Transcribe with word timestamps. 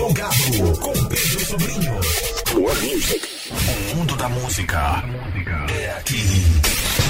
Plugado 0.00 0.78
com 0.80 0.92
Pedro 1.08 1.44
Sobrinho. 1.44 1.92
More 2.54 2.80
music. 2.80 3.28
O 3.92 3.96
mundo 3.96 4.16
da 4.16 4.30
música 4.30 5.04
é 5.78 5.90
aqui. 5.92 6.16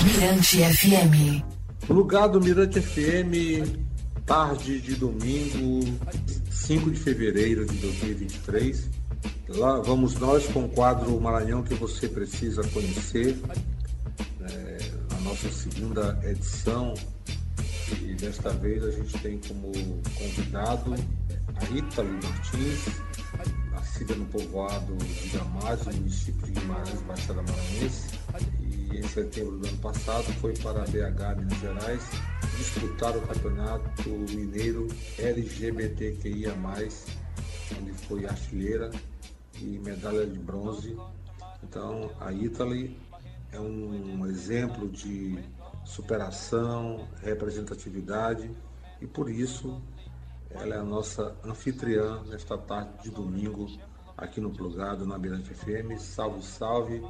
Mirante 0.04 0.58
FM. 0.58 1.86
Plugado 1.86 2.40
Mirante 2.40 2.80
FM, 2.80 3.78
tarde 4.26 4.80
de 4.80 4.96
domingo, 4.96 5.98
5 6.50 6.90
de 6.90 6.98
fevereiro 6.98 7.64
de 7.64 7.76
2023. 7.76 8.90
Lá 9.50 9.78
vamos 9.78 10.16
nós 10.16 10.48
com 10.48 10.64
o 10.64 10.68
quadro 10.68 11.20
Maranhão 11.20 11.62
que 11.62 11.74
você 11.74 12.08
precisa 12.08 12.64
conhecer. 12.70 13.38
É, 14.50 14.78
a 15.16 15.20
nossa 15.20 15.48
segunda 15.48 16.18
edição. 16.24 16.94
E 18.02 18.14
desta 18.14 18.50
vez 18.50 18.82
a 18.82 18.90
gente 18.90 19.16
tem 19.18 19.38
como 19.46 19.70
convidado 20.18 20.96
a 21.60 21.76
Ítalo 21.76 22.08
Martins, 22.22 23.02
nascida 23.70 24.14
no 24.14 24.24
povoado 24.26 24.96
de 24.96 25.28
Damasio, 25.36 25.92
no 25.92 25.98
município 25.98 26.46
de 26.46 26.52
Guimarães, 26.52 27.02
Baixada 27.02 27.42
Maranhense. 27.42 28.18
E 28.60 28.96
em 28.96 29.02
setembro 29.08 29.58
do 29.58 29.68
ano 29.68 29.78
passado 29.78 30.24
foi 30.40 30.56
para 30.58 30.80
BH, 30.84 31.38
Minas 31.38 31.58
Gerais, 31.58 32.10
disputar 32.56 33.16
o 33.16 33.20
campeonato 33.22 34.08
mineiro 34.08 34.88
LGBTQIA, 35.18 36.54
onde 37.78 37.92
foi 38.06 38.26
artilheira 38.26 38.90
e 39.60 39.78
medalha 39.78 40.26
de 40.26 40.38
bronze. 40.38 40.96
Então 41.62 42.10
a 42.20 42.32
Italy 42.32 42.96
é 43.52 43.60
um 43.60 44.26
exemplo 44.26 44.88
de 44.88 45.38
superação, 45.84 47.06
representatividade 47.22 48.50
e 49.00 49.06
por 49.06 49.30
isso 49.30 49.80
ela 50.50 50.74
é 50.74 50.78
a 50.78 50.84
nossa 50.84 51.36
anfitriã 51.44 52.22
nesta 52.24 52.58
tarde 52.58 53.04
de 53.04 53.10
domingo 53.10 53.66
aqui 54.16 54.40
no 54.40 54.50
Plugado, 54.50 55.06
na 55.06 55.18
Mirante 55.18 55.54
FM. 55.54 55.98
Salve, 55.98 56.42
salve. 56.42 57.02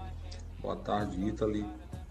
Boa 0.60 0.76
tarde, 0.76 1.20
Italy. 1.24 1.66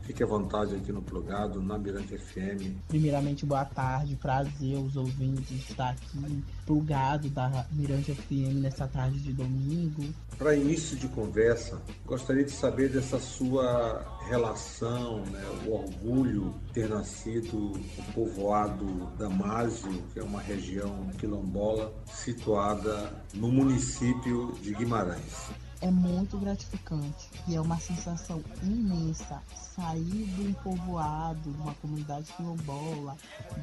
Fique 0.09 0.23
à 0.23 0.25
vontade 0.25 0.75
aqui 0.75 0.91
no 0.91 1.03
Plugado, 1.03 1.61
na 1.61 1.77
Mirante 1.77 2.17
FM. 2.17 2.81
Primeiramente, 2.87 3.45
boa 3.45 3.63
tarde, 3.63 4.15
prazer 4.15 4.75
os 4.75 4.95
ouvintes 4.95 5.69
estar 5.69 5.89
aqui 5.89 6.43
plugado 6.65 7.29
da 7.29 7.67
Mirante 7.71 8.15
FM 8.15 8.55
nessa 8.59 8.87
tarde 8.87 9.19
de 9.19 9.31
domingo. 9.31 10.03
Para 10.35 10.55
início 10.55 10.97
de 10.97 11.07
conversa, 11.09 11.79
gostaria 12.07 12.43
de 12.43 12.49
saber 12.49 12.89
dessa 12.89 13.19
sua 13.19 14.03
relação, 14.27 15.23
né, 15.27 15.43
o 15.67 15.73
orgulho 15.73 16.55
de 16.65 16.73
ter 16.73 16.89
nascido 16.89 17.55
no 17.59 18.03
povoado 18.11 19.11
Damásio, 19.15 19.91
que 20.11 20.19
é 20.19 20.23
uma 20.23 20.41
região 20.41 21.07
quilombola 21.19 21.93
situada 22.07 23.13
no 23.35 23.51
município 23.51 24.57
de 24.63 24.73
Guimarães 24.73 25.68
é 25.81 25.89
muito 25.89 26.37
gratificante 26.37 27.29
e 27.47 27.55
é 27.55 27.61
uma 27.61 27.79
sensação 27.79 28.43
imensa 28.63 29.41
sair 29.53 30.25
de 30.25 30.41
um 30.41 30.53
povoado, 30.53 31.51
de 31.51 31.61
uma 31.61 31.73
comunidade 31.75 32.31
quilombola, 32.33 33.15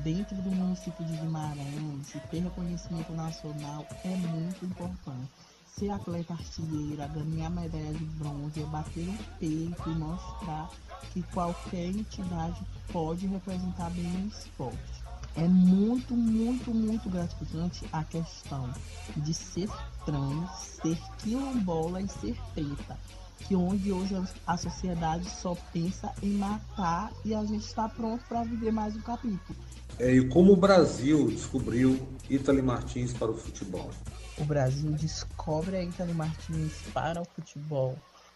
dentro 0.02 0.34
do 0.36 0.50
município 0.50 1.04
de 1.04 1.16
Guimarães 1.16 2.14
e 2.14 2.20
ter 2.30 2.42
reconhecimento 2.42 3.12
nacional 3.12 3.86
é 4.04 4.16
muito 4.16 4.64
importante. 4.64 5.30
Ser 5.66 5.90
atleta 5.90 6.32
artilheira, 6.32 7.06
ganhar 7.08 7.50
medalha 7.50 7.92
de 7.92 8.04
bronze, 8.04 8.62
é 8.62 8.66
bater 8.66 9.06
um 9.06 9.16
peito 9.38 9.90
e 9.90 9.94
mostrar 9.94 10.70
que 11.12 11.22
qualquer 11.24 11.88
entidade 11.88 12.64
pode 12.90 13.26
representar 13.26 13.90
bem 13.90 14.24
o 14.24 14.28
esporte. 14.28 15.05
É 15.36 15.46
muito, 15.46 16.14
muito, 16.14 16.70
muito 16.72 17.10
gratificante 17.10 17.84
a 17.92 18.02
questão 18.02 18.72
de 19.18 19.34
ser 19.34 19.68
trans, 20.06 20.50
ser 20.82 20.96
quilombola 21.18 22.00
e 22.00 22.08
ser 22.08 22.34
preta. 22.54 22.98
Que 23.40 23.54
onde 23.54 23.92
hoje 23.92 24.16
a 24.46 24.56
sociedade 24.56 25.28
só 25.28 25.54
pensa 25.74 26.10
em 26.22 26.38
matar 26.38 27.12
e 27.22 27.34
a 27.34 27.44
gente 27.44 27.66
está 27.66 27.86
pronto 27.86 28.24
para 28.26 28.44
viver 28.44 28.72
mais 28.72 28.96
um 28.96 29.02
capítulo. 29.02 29.58
É, 29.98 30.14
e 30.14 30.26
como 30.26 30.54
o 30.54 30.56
Brasil 30.56 31.28
descobriu 31.28 32.08
Italy 32.30 32.62
Martins 32.62 33.12
para 33.12 33.30
o 33.30 33.36
futebol? 33.36 33.90
O 34.38 34.44
Brasil 34.44 34.90
descobre 34.92 35.76
a 35.76 35.84
Italy 35.84 36.14
Martins 36.14 36.72
para 36.94 37.20
o 37.20 37.24
futebol 37.26 37.94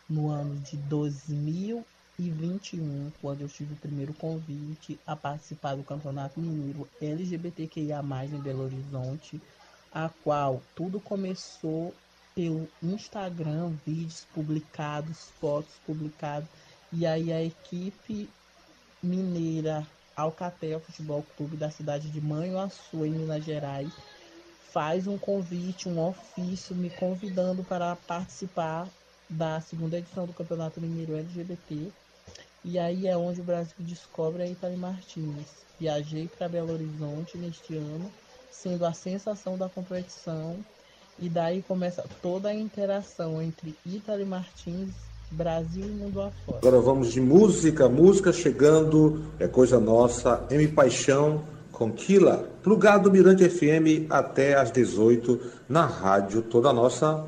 no 0.08 0.28
ano 0.28 0.56
de 0.60 0.76
2000 0.76 1.82
2021, 2.20 3.12
quando 3.22 3.40
eu 3.40 3.48
tive 3.48 3.72
o 3.72 3.76
primeiro 3.76 4.12
convite 4.12 5.00
a 5.06 5.16
participar 5.16 5.74
do 5.74 5.82
Campeonato 5.82 6.38
Mineiro 6.38 6.86
LGBTQIA+, 7.00 8.02
em 8.24 8.40
Belo 8.40 8.64
Horizonte, 8.64 9.40
a 9.92 10.10
qual 10.22 10.62
tudo 10.76 11.00
começou 11.00 11.94
pelo 12.34 12.68
Instagram, 12.82 13.72
vídeos 13.86 14.26
publicados, 14.34 15.30
fotos 15.40 15.74
publicadas, 15.86 16.48
e 16.92 17.06
aí 17.06 17.32
a 17.32 17.42
equipe 17.42 18.28
mineira 19.02 19.86
Alcatel 20.14 20.80
Futebol 20.80 21.24
Clube 21.36 21.56
da 21.56 21.70
cidade 21.70 22.10
de 22.10 22.20
Manhuaçu, 22.20 23.06
em 23.06 23.12
Minas 23.12 23.44
Gerais, 23.44 23.90
faz 24.70 25.06
um 25.06 25.16
convite, 25.16 25.88
um 25.88 26.06
ofício 26.06 26.76
me 26.76 26.90
convidando 26.90 27.64
para 27.64 27.96
participar 27.96 28.86
da 29.28 29.60
segunda 29.60 29.98
edição 29.98 30.26
do 30.26 30.32
Campeonato 30.32 30.80
Mineiro 30.80 31.16
LGBT 31.16 31.90
e 32.64 32.78
aí 32.78 33.06
é 33.06 33.16
onde 33.16 33.40
o 33.40 33.44
Brasil 33.44 33.74
descobre 33.78 34.42
a 34.42 34.46
Itali 34.46 34.76
Martins. 34.76 35.60
Viajei 35.78 36.28
para 36.28 36.48
Belo 36.48 36.72
Horizonte 36.72 37.38
neste 37.38 37.76
ano, 37.76 38.10
sendo 38.50 38.84
a 38.84 38.92
sensação 38.92 39.56
da 39.56 39.68
competição. 39.68 40.56
E 41.18 41.28
daí 41.28 41.62
começa 41.62 42.04
toda 42.22 42.48
a 42.48 42.54
interação 42.54 43.40
entre 43.40 43.74
Itali 43.84 44.24
Martins, 44.24 44.90
Brasil 45.30 45.84
e 45.84 45.90
mundo 45.90 46.20
afora. 46.20 46.58
Agora 46.58 46.80
vamos 46.80 47.12
de 47.12 47.20
música, 47.20 47.88
música 47.88 48.32
chegando, 48.32 49.24
é 49.38 49.46
coisa 49.46 49.78
nossa, 49.78 50.44
M 50.50 50.68
Paixão 50.68 51.44
com 51.72 51.90
Kila, 51.90 52.46
plugado 52.62 53.10
Mirante 53.10 53.48
FM 53.48 54.10
até 54.10 54.54
às 54.54 54.70
18 54.70 55.40
na 55.66 55.86
rádio 55.86 56.42
toda 56.42 56.72
nossa 56.74 57.24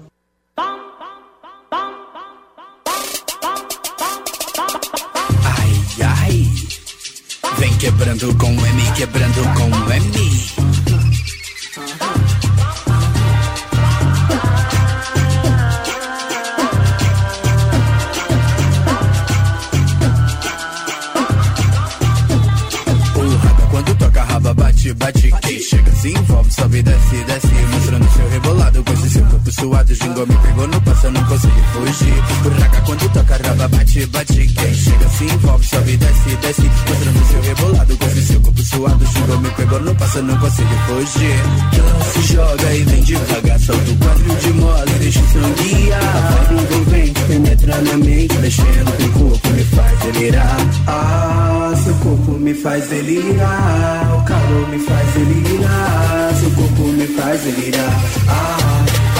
quebrando 8.02 8.34
com 8.34 8.48
M, 8.48 8.92
quebrando 8.96 9.42
com 9.54 9.92
M. 9.92 10.12
bate, 24.54 24.92
bate, 24.94 25.30
que 25.40 25.60
chega, 25.60 25.92
se 25.92 26.08
envolve, 26.08 26.50
sobe, 26.52 26.82
desce, 26.82 27.24
desce, 27.24 27.51
suado. 29.62 29.94
Jingle 29.94 30.26
me 30.26 30.36
pegou 30.36 30.66
no 30.66 30.80
passo, 30.82 31.10
não 31.10 31.24
consegui 31.24 31.62
fugir. 31.72 32.22
Buraca 32.42 32.80
quando 32.82 33.12
toca, 33.12 33.48
raba, 33.48 33.68
bate, 33.68 34.06
bate, 34.06 34.46
quem 34.46 34.74
chega, 34.74 35.08
se 35.08 35.24
envolve, 35.24 35.66
sobe, 35.66 35.96
desce, 35.96 36.36
desce, 36.36 36.70
mostrando 36.88 37.26
seu 37.30 37.42
rebolado 37.42 37.96
com 37.96 38.08
seu 38.08 38.40
corpo 38.40 38.62
suado. 38.62 39.04
Jingle 39.04 39.38
me 39.40 39.50
pegou 39.50 39.80
no 39.80 39.94
passo, 39.94 40.22
não 40.22 40.36
consegui 40.38 40.74
fugir. 40.86 41.40
Ela 41.78 42.04
se 42.12 42.32
joga 42.32 42.74
e 42.74 42.84
vem 42.84 43.02
devagar, 43.02 43.60
solta 43.60 43.90
o 43.90 43.96
quadro 43.96 44.36
de 44.36 44.52
mole, 44.54 44.92
deixa 44.98 45.20
o 45.20 45.32
sangue 45.32 45.74
guiar. 45.74 46.48
Envolvente, 46.52 47.20
penetra 47.28 47.82
na 47.82 47.96
mente, 47.98 48.38
mexendo 48.38 49.12
com 49.12 49.24
o 49.24 49.30
corpo, 49.30 49.48
me 49.50 49.64
faz 49.64 49.98
delirar. 50.00 50.56
Ah, 50.88 51.74
seu 51.84 51.94
corpo 51.94 52.32
me 52.32 52.54
faz 52.54 52.88
delirar, 52.88 54.18
o 54.18 54.24
calor 54.24 54.68
me 54.68 54.78
faz 54.80 55.14
delirar, 55.14 56.34
seu 56.40 56.50
corpo 56.50 56.82
me 56.82 57.06
faz 57.06 57.40
delirar. 57.42 58.02
Ah, 58.28 59.11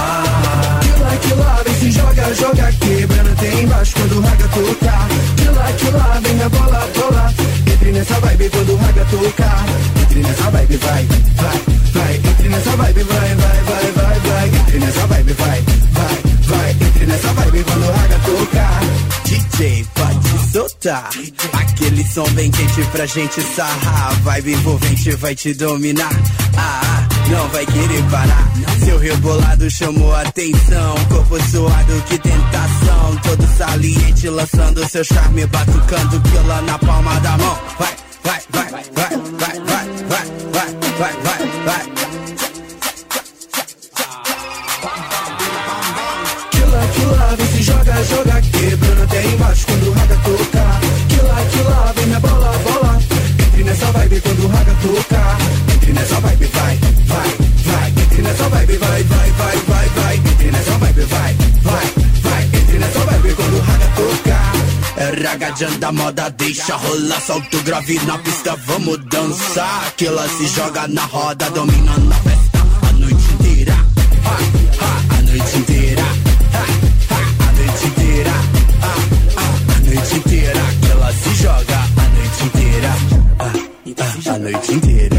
lá, 1.12 1.18
que 1.18 1.34
lá, 1.34 1.62
vem 1.64 1.74
se 1.74 1.91
joga, 1.91 2.34
joga, 2.34 2.72
quebrando 2.72 3.32
até 3.32 3.62
embaixo 3.62 3.94
quando 3.94 4.18
o 4.18 4.20
raga 4.20 4.48
tocar. 4.48 5.09
Que 5.36 5.48
lá, 5.48 5.72
que 5.72 5.91
lá, 5.91 6.20
vem 6.22 6.42
a 6.42 6.48
bola, 6.48 6.88
bola. 6.94 7.34
Entre 7.72 7.92
nessa 7.92 8.20
vibe 8.20 8.50
quando 8.50 8.72
o 8.72 8.76
raga 8.76 9.04
tocar. 9.04 9.66
Entre 10.03 10.22
nessa 10.22 10.50
vibe, 10.50 10.76
vai, 10.76 11.06
vai, 11.36 11.60
vai. 11.92 12.14
Entre 12.16 12.48
nessa 12.48 12.76
vibe, 12.76 13.03
vai, 13.03 13.34
vai, 13.34 13.62
vai, 13.62 13.92
vai, 13.92 14.20
vai. 14.20 14.48
Entre 14.48 14.78
nessa 14.78 15.06
vibe, 15.06 15.32
vai, 15.32 15.62
vai, 15.92 16.18
vai. 16.47 16.70
Entre 16.70 17.06
nessa 17.06 17.32
vibe 17.32 17.65
quando 17.65 17.82
o 17.82 17.92
raga 17.92 18.18
tocar. 18.24 18.80
DJ, 19.24 19.86
pode 19.94 20.31
soltar. 20.53 21.09
Aquele 21.54 22.04
som 22.04 22.28
bem 22.34 22.51
quente 22.51 22.83
pra 22.93 23.07
gente 23.07 23.41
sarrar. 23.54 24.15
Vibe 24.22 24.53
envolvente 24.53 25.10
vai 25.16 25.34
te 25.34 25.54
dominar. 25.54 26.13
Ah, 26.57 27.09
não 27.28 27.49
vai 27.49 27.65
querer 27.66 28.03
parar. 28.10 28.53
Seu 28.84 28.99
rebolado 28.99 29.71
chamou 29.71 30.15
atenção. 30.15 30.95
Corpo 31.09 31.43
suado, 31.51 32.03
que 32.07 32.19
tentação. 32.19 33.16
Todo 33.22 33.47
saliente 33.57 34.28
lançando 34.28 34.89
seu 34.89 35.04
charme, 35.04 35.47
batucando 35.47 36.21
pila 36.21 36.60
na 36.63 36.78
palma 36.78 37.19
da 37.21 37.39
mão. 37.39 37.59
Vai, 37.78 37.97
vai, 38.22 38.41
vai, 38.51 38.66
vai, 38.71 38.84
vai, 38.93 39.60
vai, 39.60 39.89
vai, 40.09 40.27
vai, 40.53 40.72
vai, 40.99 41.13
vai, 41.22 41.51
vai. 41.65 41.93
Killa, 46.51 46.87
killa, 46.95 47.37
vem 47.37 47.47
se 47.47 47.63
joga, 47.63 48.04
joga, 48.04 48.43
quebrando 48.43 49.03
até 49.03 49.27
embaixo 49.27 49.66
quando 49.66 49.91
vibe, 58.53 58.77
vai, 58.78 59.03
vai, 59.03 59.31
vai, 59.31 59.57
vai, 59.57 59.89
vai. 59.89 60.16
Entre 60.16 60.51
nessa 60.51 60.78
vibe, 60.78 61.03
vai, 61.03 61.37
vai, 61.63 61.87
vai. 62.22 62.45
Entre 62.45 62.78
nessa 62.78 62.99
vibe 63.01 63.34
quando 63.34 63.57
o 63.57 63.60
raga 63.60 63.89
tocar. 63.97 64.53
É 64.97 65.28
raga 65.28 65.78
da 65.78 65.93
moda, 65.93 66.31
deixa 66.31 66.77
rolar, 66.77 67.21
solta 67.21 67.57
o 67.57 67.63
grave 67.63 67.99
na 68.07 68.19
pista, 68.19 68.57
vamos 68.66 68.99
dançar. 69.07 69.93
Que 69.97 70.07
ela 70.07 70.28
se 70.28 70.47
joga 70.49 70.87
na 70.89 71.04
roda, 71.04 71.51
dominando 71.51 72.13
a 72.13 72.16
festa 72.16 72.59
a 72.89 72.93
noite 72.93 73.33
inteira. 73.34 73.75
Ha, 74.25 74.37
ha, 74.81 75.19
a 75.19 75.22
noite 75.22 75.59
inteira. 75.59 76.03
Ha, 76.53 76.65
ha, 77.15 77.49
a 77.49 77.53
noite 77.53 77.87
inteira. 77.87 78.34
Ha, 78.83 78.95
ha, 79.37 79.75
a 79.75 79.81
noite 79.81 80.16
inteira. 80.16 80.63
Que 80.81 80.91
ela 80.91 81.13
se 81.13 81.34
joga 81.43 81.78
a 81.97 82.09
noite 82.16 82.45
inteira. 82.45 82.93
Ah, 83.39 83.53
ah, 83.99 84.34
a 84.34 84.39
noite 84.39 84.72
inteira. 84.72 85.11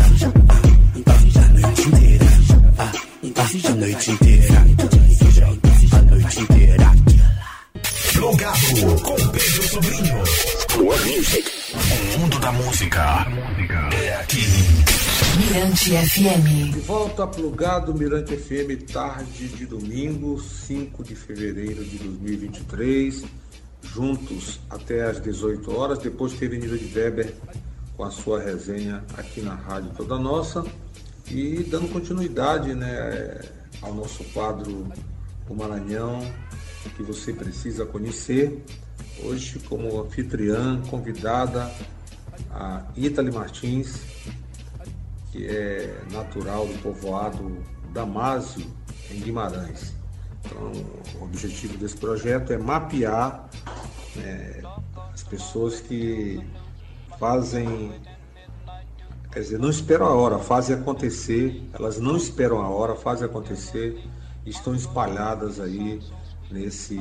Mirante 15.84 16.10
FM. 16.10 16.72
De 16.72 16.80
volta 16.80 17.28
plugado 17.28 17.94
Mirante 17.94 18.38
FM, 18.38 18.86
tarde 18.90 19.50
de 19.50 19.66
domingo, 19.66 20.40
5 20.40 21.04
de 21.04 21.14
fevereiro 21.14 21.84
de 21.84 21.98
2023. 21.98 23.26
Juntos 23.82 24.62
até 24.70 25.04
às 25.04 25.22
18 25.22 25.76
horas. 25.76 26.00
Depois 26.00 26.34
teve 26.34 26.58
Nilo 26.58 26.78
de 26.78 26.98
Weber 26.98 27.34
com 27.98 28.06
a 28.06 28.12
sua 28.12 28.42
resenha 28.42 29.04
aqui 29.18 29.42
na 29.42 29.56
Rádio 29.56 29.92
Toda 29.98 30.18
Nossa. 30.18 30.64
E 31.30 31.64
dando 31.64 31.92
continuidade 31.92 32.74
né, 32.74 33.42
ao 33.82 33.94
nosso 33.94 34.24
quadro 34.26 34.88
O 35.50 35.54
Maranhão, 35.54 36.26
que 36.96 37.04
você 37.04 37.34
precisa 37.34 37.86
conhecer. 37.86 38.64
Hoje, 39.22 39.60
como 39.68 40.02
anfitriã, 40.02 40.80
convidada, 40.90 41.70
a 42.52 42.84
Itali 42.96 43.32
Martins, 43.32 44.00
que 45.34 45.48
é 45.48 46.00
natural 46.12 46.68
do 46.68 46.80
povoado 46.84 47.58
Damásio, 47.92 48.68
em 49.10 49.20
Guimarães. 49.20 49.92
Então, 50.46 50.72
o 51.20 51.24
objetivo 51.24 51.76
desse 51.76 51.98
projeto 51.98 52.54
é 52.54 52.58
mapear 52.60 53.50
né, 54.16 54.62
as 55.12 55.24
pessoas 55.24 55.82
que 55.82 56.40
fazem, 57.20 58.00
quer 59.32 59.40
dizer, 59.40 59.58
não 59.58 59.72
esperam 59.72 60.06
a 60.06 60.14
hora, 60.14 60.38
fazem 60.38 60.76
acontecer, 60.76 61.68
elas 61.74 62.00
não 62.00 62.16
esperam 62.16 62.62
a 62.62 62.70
hora, 62.70 62.96
fazem 62.96 63.26
acontecer, 63.26 64.08
estão 64.46 64.76
espalhadas 64.76 65.60
aí 65.60 66.00
nesse 66.52 66.96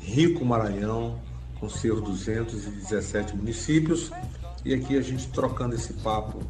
rico 0.00 0.44
Maranhão, 0.44 1.20
com 1.60 1.68
seus 1.68 2.02
217 2.02 3.36
municípios. 3.36 4.10
E 4.64 4.74
aqui 4.74 4.98
a 4.98 5.00
gente 5.00 5.28
trocando 5.28 5.76
esse 5.76 5.92
papo 5.92 6.42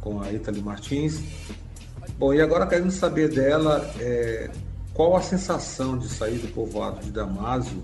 com 0.00 0.20
a 0.20 0.32
Itali 0.32 0.62
Martins. 0.62 1.20
Bom, 2.18 2.32
e 2.34 2.40
agora 2.40 2.66
querendo 2.66 2.90
saber 2.90 3.28
dela 3.28 3.88
é, 4.00 4.50
qual 4.92 5.16
a 5.16 5.22
sensação 5.22 5.96
de 5.96 6.08
sair 6.08 6.38
do 6.38 6.48
povoado 6.48 7.00
de 7.00 7.10
Damásio, 7.10 7.82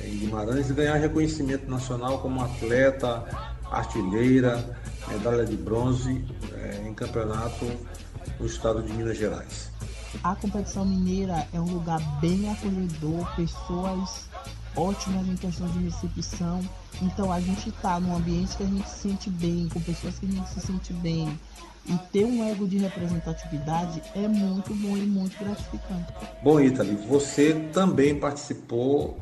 é, 0.00 0.08
em 0.08 0.18
Guimarães, 0.18 0.70
e 0.70 0.72
ganhar 0.72 0.94
reconhecimento 0.96 1.70
nacional 1.70 2.18
como 2.20 2.42
atleta, 2.42 3.24
artilheira, 3.70 4.78
medalha 5.08 5.44
de 5.44 5.56
bronze 5.56 6.24
é, 6.54 6.88
em 6.88 6.94
campeonato 6.94 7.66
no 8.38 8.46
estado 8.46 8.82
de 8.82 8.92
Minas 8.92 9.18
Gerais. 9.18 9.70
A 10.22 10.34
competição 10.34 10.84
mineira 10.84 11.46
é 11.52 11.60
um 11.60 11.72
lugar 11.72 12.00
bem 12.20 12.50
acolhedor, 12.50 13.34
pessoas 13.34 14.28
ótimas 14.76 15.26
em 15.28 15.36
questão 15.36 15.68
de 15.68 15.78
recepção. 15.84 16.60
Então 17.00 17.32
a 17.32 17.40
gente 17.40 17.68
está 17.68 17.98
num 17.98 18.16
ambiente 18.16 18.56
que 18.56 18.62
a 18.62 18.66
gente 18.66 18.88
se 18.88 19.08
sente 19.08 19.30
bem, 19.30 19.68
com 19.72 19.80
pessoas 19.80 20.18
que 20.18 20.26
a 20.26 20.30
gente 20.30 20.48
se 20.48 20.60
sente 20.60 20.92
bem. 20.92 21.38
E 21.84 21.98
ter 22.12 22.24
um 22.24 22.44
ego 22.48 22.68
de 22.68 22.78
representatividade 22.78 24.00
é 24.14 24.28
muito 24.28 24.72
bom 24.72 24.96
e 24.96 25.00
muito 25.00 25.36
gratificante. 25.36 26.12
Bom, 26.40 26.60
Ítali, 26.60 26.94
você 27.08 27.54
também 27.72 28.20
participou 28.20 29.18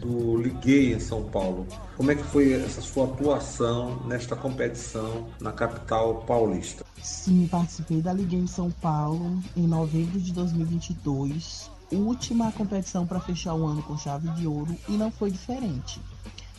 do 0.00 0.36
Liguei 0.40 0.94
em 0.94 1.00
São 1.00 1.24
Paulo. 1.24 1.66
Como 1.96 2.12
é 2.12 2.14
que 2.14 2.22
foi 2.22 2.52
essa 2.52 2.80
sua 2.80 3.06
atuação 3.06 4.06
nesta 4.06 4.36
competição 4.36 5.26
na 5.40 5.50
capital 5.50 6.22
paulista? 6.22 6.84
Sim, 7.02 7.48
participei 7.50 8.00
da 8.00 8.12
Liguei 8.12 8.38
em 8.38 8.46
São 8.46 8.70
Paulo 8.70 9.42
em 9.56 9.66
novembro 9.66 10.20
de 10.20 10.32
2022. 10.32 11.75
Última 11.92 12.50
competição 12.50 13.06
para 13.06 13.20
fechar 13.20 13.54
o 13.54 13.64
ano 13.64 13.80
com 13.80 13.96
chave 13.96 14.28
de 14.30 14.44
ouro 14.44 14.76
e 14.88 14.92
não 14.92 15.08
foi 15.08 15.30
diferente. 15.30 16.00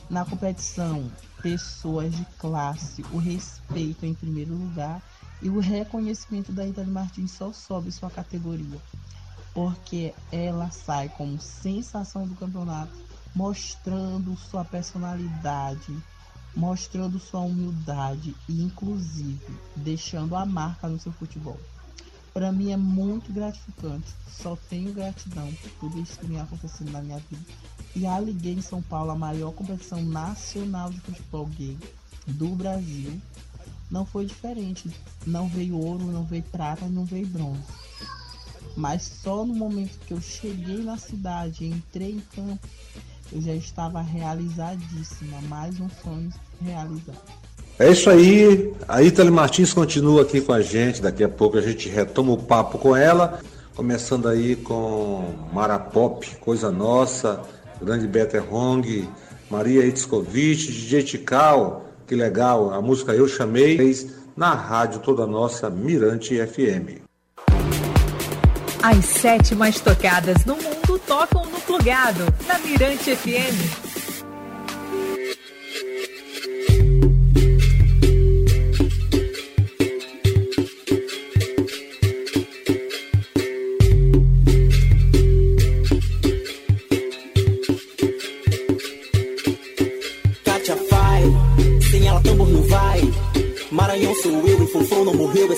Na 0.10 0.24
competição, 0.24 1.12
pessoas 1.42 2.16
de 2.16 2.24
classe, 2.38 3.04
o 3.12 3.18
respeito 3.18 4.06
em 4.06 4.14
primeiro 4.14 4.54
lugar 4.56 5.02
e 5.42 5.50
o 5.50 5.60
reconhecimento 5.60 6.54
da 6.54 6.66
Itali 6.66 6.90
Martins 6.90 7.32
só 7.32 7.52
sobe 7.52 7.92
sua 7.92 8.10
categoria, 8.10 8.82
porque 9.54 10.14
ela 10.32 10.72
sai 10.72 11.10
como 11.10 11.42
sensação 11.42 12.26
do 12.26 12.36
campeonato, 12.36 12.94
mostrando 13.36 14.34
sua 14.38 14.64
personalidade, 14.64 15.94
mostrando 16.56 17.20
sua 17.20 17.42
humildade 17.42 18.34
e, 18.48 18.64
inclusive, 18.64 19.60
deixando 19.76 20.38
a 20.38 20.46
marca 20.46 20.88
no 20.88 20.98
seu 20.98 21.12
futebol. 21.12 21.60
Para 22.38 22.52
mim 22.52 22.72
é 22.72 22.78
muito 22.78 23.34
gratificante, 23.34 24.14
só 24.30 24.56
tenho 24.70 24.94
gratidão 24.94 25.52
por 25.56 25.72
tudo 25.80 26.00
isso 26.00 26.20
que 26.20 26.28
me 26.28 26.40
aconteceu 26.40 26.86
na 26.92 27.02
minha 27.02 27.18
vida. 27.18 27.42
E 27.96 28.06
a 28.06 28.20
Liguei 28.20 28.54
em 28.54 28.62
São 28.62 28.80
Paulo, 28.80 29.10
a 29.10 29.16
maior 29.16 29.52
competição 29.54 30.04
nacional 30.04 30.92
de 30.92 31.00
futebol 31.00 31.48
gay 31.48 31.76
do 32.28 32.50
Brasil, 32.50 33.20
não 33.90 34.06
foi 34.06 34.28
diferente. 34.28 34.88
Não 35.26 35.48
veio 35.50 35.80
ouro, 35.80 36.06
não 36.12 36.26
veio 36.26 36.44
prata, 36.44 36.88
não 36.88 37.06
veio 37.06 37.26
bronze. 37.26 37.64
Mas 38.76 39.02
só 39.02 39.44
no 39.44 39.56
momento 39.56 39.98
que 40.06 40.14
eu 40.14 40.22
cheguei 40.22 40.84
na 40.84 40.96
cidade, 40.96 41.66
entrei 41.66 42.12
em 42.12 42.20
campo, 42.20 42.70
eu 43.32 43.42
já 43.42 43.56
estava 43.56 44.00
realizadíssima. 44.00 45.42
Mais 45.42 45.80
um 45.80 45.90
sonho 45.90 46.32
realizado. 46.62 47.47
É 47.80 47.92
isso 47.92 48.10
aí, 48.10 48.74
a 48.88 49.04
Itali 49.04 49.30
Martins 49.30 49.72
continua 49.72 50.24
aqui 50.24 50.42
com 50.42 50.52
a 50.52 50.62
gente, 50.62 51.00
daqui 51.00 51.24
a 51.24 51.30
pouco 51.30 51.60
a 51.60 51.62
gente 51.62 51.88
retoma 51.88 52.32
o 52.32 52.38
papo 52.38 52.80
com 52.80 52.96
ela, 52.96 53.40
começando 53.76 54.28
aí 54.28 54.56
com 54.56 55.36
Mara 55.54 55.78
Pop, 55.78 56.28
Coisa 56.42 56.72
Nossa, 56.72 57.40
Grande 57.80 58.08
Better 58.08 58.52
Hong, 58.52 59.08
Maria 59.52 59.86
Itzkovic, 59.86 60.72
DJ 60.72 61.04
Tical, 61.04 61.86
que 62.08 62.16
legal, 62.16 62.74
a 62.74 62.82
música 62.82 63.14
Eu 63.14 63.28
Chamei, 63.28 64.10
na 64.36 64.56
rádio 64.56 65.00
toda 65.00 65.28
nossa 65.28 65.70
Mirante 65.70 66.36
FM. 66.36 67.06
As 68.82 69.06
sete 69.06 69.54
mais 69.54 69.80
tocadas 69.80 70.46
no 70.46 70.56
mundo 70.56 71.00
tocam 71.06 71.46
no 71.46 71.62
plugado, 71.62 72.26
na 72.48 72.58
Mirante 72.58 73.16
FM. 73.16 73.87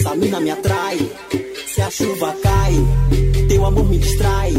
Essa 0.10 0.16
mina 0.16 0.40
me 0.40 0.50
atrai. 0.50 0.98
Se 1.68 1.82
a 1.82 1.92
chuva 1.92 2.36
cai, 2.42 2.74
teu 3.48 3.64
amor 3.64 3.88
me 3.88 4.00
distrai. 4.00 4.54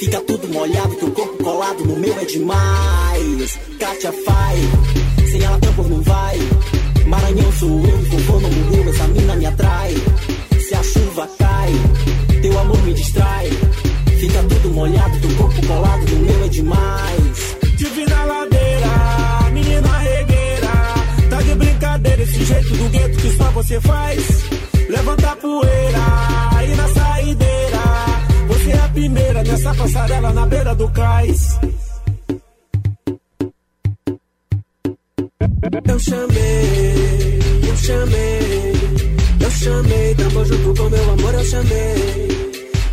Fica 0.00 0.20
tudo 0.22 0.48
molhado, 0.48 0.96
teu 0.96 1.10
corpo 1.12 1.44
colado 1.44 1.84
no 1.84 1.96
meu 1.96 2.18
é 2.18 2.24
demais. 2.24 3.60
Kátia 3.78 4.12
faz, 4.24 5.30
sem 5.30 5.44
ela 5.44 5.58
tambor 5.60 5.88
não 5.88 6.02
vai. 6.02 6.36
Maranhão 7.06 7.52
sou 7.52 7.68
eu 7.68 8.04
Fofão 8.06 8.40
não 8.40 8.50
morreu, 8.50 8.90
essa 8.90 9.06
mina 9.08 9.36
me 9.36 9.46
atrai. 9.46 9.94
Se 10.66 10.74
a 10.74 10.82
chuva 10.82 11.30
cai, 11.38 11.72
teu 12.40 12.58
amor 12.58 12.82
me 12.82 12.92
distrai. 12.92 13.50
Fica 14.18 14.42
tudo 14.42 14.70
molhado, 14.70 15.20
teu 15.20 15.36
corpo 15.36 15.66
colado 15.66 16.10
no 16.10 16.26
meu 16.26 16.44
é 16.44 16.48
demais. 16.48 17.56
Divina 17.76 18.24
ladeira, 18.24 19.50
menina 19.52 19.98
regueira. 19.98 20.72
Tá 21.30 21.40
de 21.40 21.54
brincadeira 21.54 22.22
esse 22.22 22.44
jeito 22.44 22.76
do 22.76 22.88
gueto 22.88 23.16
que 23.18 23.36
só 23.36 23.44
você 23.52 23.80
faz. 23.80 24.61
Levanta 24.88 25.30
a 25.30 25.36
poeira 25.36 25.98
aí 26.56 26.74
na 26.74 26.88
saideira. 26.88 27.82
Você 28.48 28.70
é 28.70 28.82
Capineira, 28.92 29.42
nessa 29.42 29.74
passarela 29.74 30.32
na 30.34 30.46
beira 30.46 30.74
do 30.74 30.86
cais. 30.90 31.58
Eu 35.88 35.98
chamei, 35.98 37.38
eu 37.66 37.76
chamei, 37.76 38.72
eu 39.40 39.50
chamei, 39.50 40.14
tamo 40.14 40.44
junto 40.44 40.74
com 40.82 40.90
meu 40.90 41.10
amor, 41.10 41.34
eu 41.34 41.44
chamei. 41.44 42.28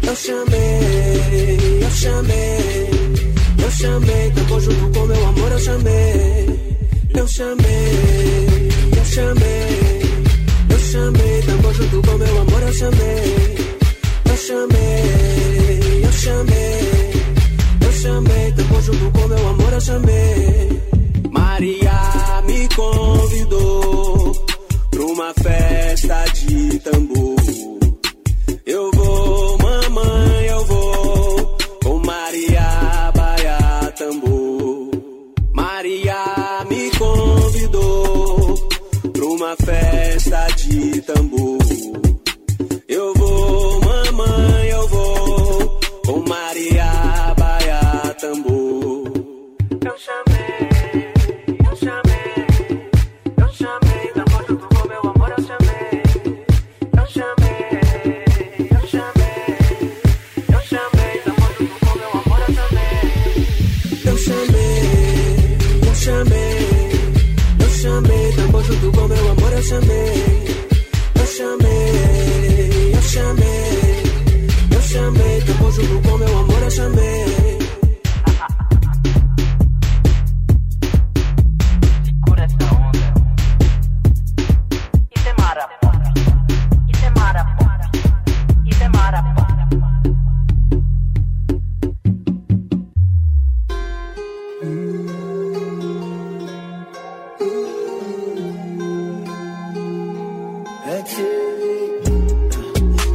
Eu 0.04 0.16
chamei, 0.16 1.80
eu 1.84 1.92
chamei, 1.92 2.90
eu 3.62 3.72
chamei, 3.72 4.32
tamo 4.32 4.60
junto 4.62 5.00
com 5.00 5.06
meu 5.06 5.28
amor, 5.28 5.52
eu 5.52 5.60
chamei. 5.60 6.80
Eu 7.14 7.28
chamei, 7.28 8.70
eu 8.98 9.06
chamei, 9.06 10.02
chamei, 10.90 11.42
tamo 11.44 11.74
junto 11.74 12.02
com 12.02 12.18
meu 12.18 12.42
amor, 12.42 12.62
eu 12.64 12.74
chamei. 12.74 13.56
Eu 14.26 14.38
chamei, 14.38 16.02
eu 16.04 16.12
chamei, 16.12 17.14
eu 17.86 17.92
chamei, 17.92 18.52
tamo 18.54 18.82
junto 18.82 19.12
com 19.12 19.28
meu 19.28 19.48
amor, 19.50 19.74
eu 19.74 19.82
chamei. 19.82 20.82
Maria 21.32 22.42
me 22.48 22.68
convidou 22.76 24.34
pra 24.90 25.04
uma 25.04 25.34
festa 25.34 26.26
de 26.34 26.80
tambor. 26.80 27.36
Eu 28.66 28.92
vou, 28.92 29.58
mamãe, 29.60 30.46
eu 30.48 30.66
vou 30.66 31.58
com 31.84 32.00
Maria 32.00 33.12
Baia 33.16 33.94
Tambor. 33.98 34.92
Maria 35.54 36.66
me 36.70 36.90
convidou 36.98 38.70
pra 39.14 39.26
uma 39.26 39.56
festa 39.56 39.89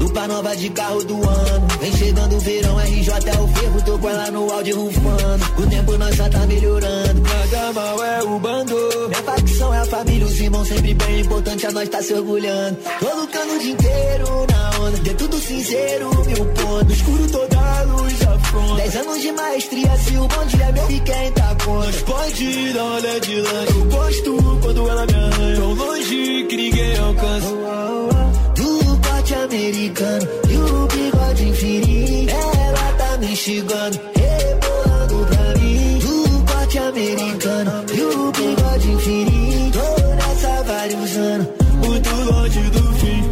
Lupa 0.00 0.26
nova 0.26 0.56
de 0.56 0.70
carro 0.70 1.04
do 1.04 1.14
ano. 1.28 1.68
Vem 1.80 1.92
chegando 1.92 2.36
o 2.36 2.40
verão, 2.40 2.78
RJ 2.78 3.10
é 3.10 3.40
o 3.40 3.48
ferro. 3.48 3.82
Tô 3.84 3.98
com 3.98 4.08
ela 4.08 4.30
no 4.30 4.50
áudio 4.50 4.84
rufando. 4.84 5.44
O 5.58 5.66
tempo 5.66 5.98
nós 5.98 6.16
só 6.16 6.28
tá 6.28 6.46
melhorando. 6.46 7.20
Nada 7.20 7.72
mal 7.72 8.04
é 8.04 8.22
o 8.22 8.38
bando. 8.38 8.74
Minha 9.08 9.22
facção 9.22 9.74
é 9.74 9.78
a 9.78 9.84
família, 9.84 10.26
os 10.26 10.40
irmãos 10.40 10.68
sempre 10.68 10.94
bem 10.94 11.20
importante. 11.20 11.66
A 11.66 11.72
nós 11.72 11.88
tá 11.88 12.00
se 12.00 12.14
orgulhando. 12.14 12.78
Tô 13.00 13.20
lutando 13.20 13.54
o 13.54 13.58
dia 13.58 13.72
inteiro 13.72 14.46
na 14.50 14.70
onda. 14.80 14.98
De 14.98 15.14
tudo 15.14 15.36
sincero, 15.38 16.10
mil 16.26 16.46
pontos. 16.46 16.86
No 16.86 16.92
escuro 16.92 17.30
toda 17.30 17.58
a 17.58 17.82
luz 17.82 18.22
afronta. 18.22 18.74
Dez 18.76 18.96
anos 18.96 19.20
de 19.20 19.32
maestria, 19.32 19.96
se 19.98 20.16
o 20.16 20.28
bom 20.28 20.46
dia 20.46 20.64
é 20.64 20.72
meu 20.72 20.90
e 20.90 21.00
quem 21.00 21.32
tá 21.32 21.56
contra. 21.64 22.00
Pode 22.02 22.72
dar 22.72 22.84
olhada 22.84 23.20
de 23.20 23.40
lanche. 23.40 23.72
Eu 23.74 23.84
gosto 23.86 24.58
quando 24.62 24.88
ela 24.88 25.06
me 25.06 25.14
arranha. 25.14 25.56
Tão 25.56 25.74
longe 25.74 26.46
que 26.48 26.56
ninguém 26.56 26.98
alcança. 26.98 27.73
Americano 29.54 30.28
e 30.50 30.56
o 30.56 30.86
bigode 30.88 31.48
infinito. 31.48 32.34
Ela 32.34 32.92
tá 32.98 33.18
me 33.18 33.32
instigando, 33.32 34.00
rebolando 34.16 35.26
pra 35.26 35.60
mim. 35.60 35.98
Do 36.00 36.52
corte 36.52 36.78
americano 36.78 37.84
e 37.94 38.00
o 38.02 38.32
bigode 38.32 38.90
infinito. 38.90 39.78
Tô 39.78 40.14
nessa 40.16 40.62
vários 40.64 41.16
anos, 41.16 41.46
muito 41.86 42.10
longe 42.32 42.60
do 42.70 42.92
fim. 42.94 43.30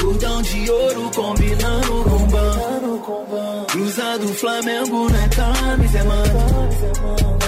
Cordão 0.00 0.42
de 0.42 0.70
ouro 0.70 1.10
combinando 1.12 2.04
com 2.04 2.26
ban. 2.28 3.64
Cruzado 3.66 4.28
Flamengo 4.28 5.10
não 5.10 5.18
é 5.18 5.28
camisa, 5.28 6.04
mano. 6.04 6.68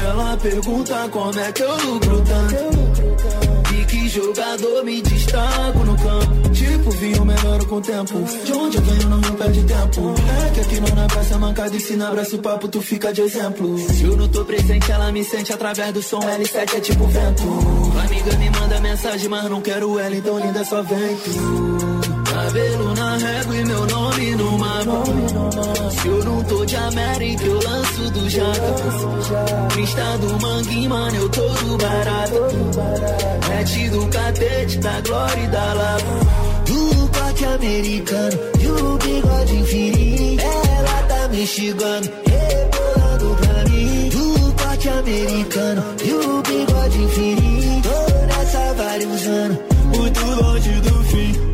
Ela 0.05 0.37
pergunta 0.37 1.09
como 1.13 1.39
é 1.39 1.53
que 1.53 1.63
eu 1.63 1.77
lucro 1.77 2.23
tanto. 2.23 3.73
E 3.73 3.85
que 3.85 4.09
jogador 4.09 4.85
me 4.85 5.01
com 7.71 7.77
o 7.77 7.81
tempo. 7.81 8.25
De 8.45 8.53
onde 8.53 8.77
eu 8.77 8.83
venho, 8.83 9.09
não 9.09 9.21
perde 9.21 9.63
tempo. 9.63 10.15
É 10.45 10.51
que 10.51 10.61
aqui 10.61 10.81
não 10.81 10.97
na 10.97 11.07
praça 11.07 11.39
mancada 11.39 11.77
e 11.77 11.81
se 11.81 11.95
não 11.95 12.09
abraça 12.09 12.35
o 12.35 12.39
papo, 12.41 12.67
tu 12.67 12.83
fica 12.83 13.13
de 13.13 13.21
exemplo. 13.23 13.79
Se 13.79 14.03
eu 14.03 14.17
não 14.17 14.29
tô 14.29 14.45
presente, 14.45 14.91
ela 14.91 15.13
me 15.13 15.23
sente 15.23 15.53
através 15.53 15.93
do 15.93 16.03
som. 16.03 16.19
L7 16.19 16.75
é 16.77 16.81
tipo 16.81 17.07
vento. 17.07 17.45
Amiga 18.05 18.37
me 18.39 18.51
manda 18.51 18.81
mensagem, 18.81 19.29
mas 19.29 19.49
não 19.49 19.61
quero 19.61 19.99
ela, 20.01 20.17
então 20.17 20.39
linda 20.41 20.65
só 20.65 20.83
vem 20.83 21.17
tu. 21.17 22.11
Cabelo 22.29 22.95
na 22.95 23.17
régua 23.17 23.57
e 23.57 23.65
meu 23.65 23.87
nome 23.87 24.31
no 24.35 24.59
mapa. 24.59 25.91
Se 25.91 26.09
eu 26.09 26.25
não 26.25 26.45
tô 26.45 26.65
de 26.67 26.77
América, 26.77 27.45
eu 27.45 27.61
lanço 27.63 28.11
do 28.11 28.31
jaca. 28.31 29.69
Crista 29.73 30.19
do 30.19 30.43
mangue, 30.43 30.89
mano, 30.89 31.17
eu 31.17 31.29
tô 31.29 31.49
do 31.49 31.79
barato. 31.79 32.35
Mete 33.49 33.89
do 33.91 34.07
catete, 34.09 34.79
da 34.79 35.01
glória 35.03 35.45
e 35.45 35.47
da 35.47 35.75
lava. 35.75 36.51
Do 37.41 37.47
corte 37.47 37.55
americano 37.55 38.39
e 38.61 38.67
o 38.67 38.99
bigode 38.99 39.57
infinito. 39.57 40.43
Ela 40.43 41.03
tá 41.09 41.29
me 41.29 41.43
instigando, 41.43 42.11
rebolando 42.27 43.37
pra 43.37 43.65
mim. 43.65 44.11
Do 44.11 44.63
corte 44.63 44.89
americano 44.91 45.83
e 46.05 46.13
o 46.13 46.43
bigode 46.43 46.99
infinito. 47.03 47.89
Nessa 48.29 48.59
há 48.59 48.73
vários 48.75 49.27
anos, 49.27 49.59
muito 49.97 50.21
longe 50.43 50.81
do 50.83 51.05
fim. 51.05 51.50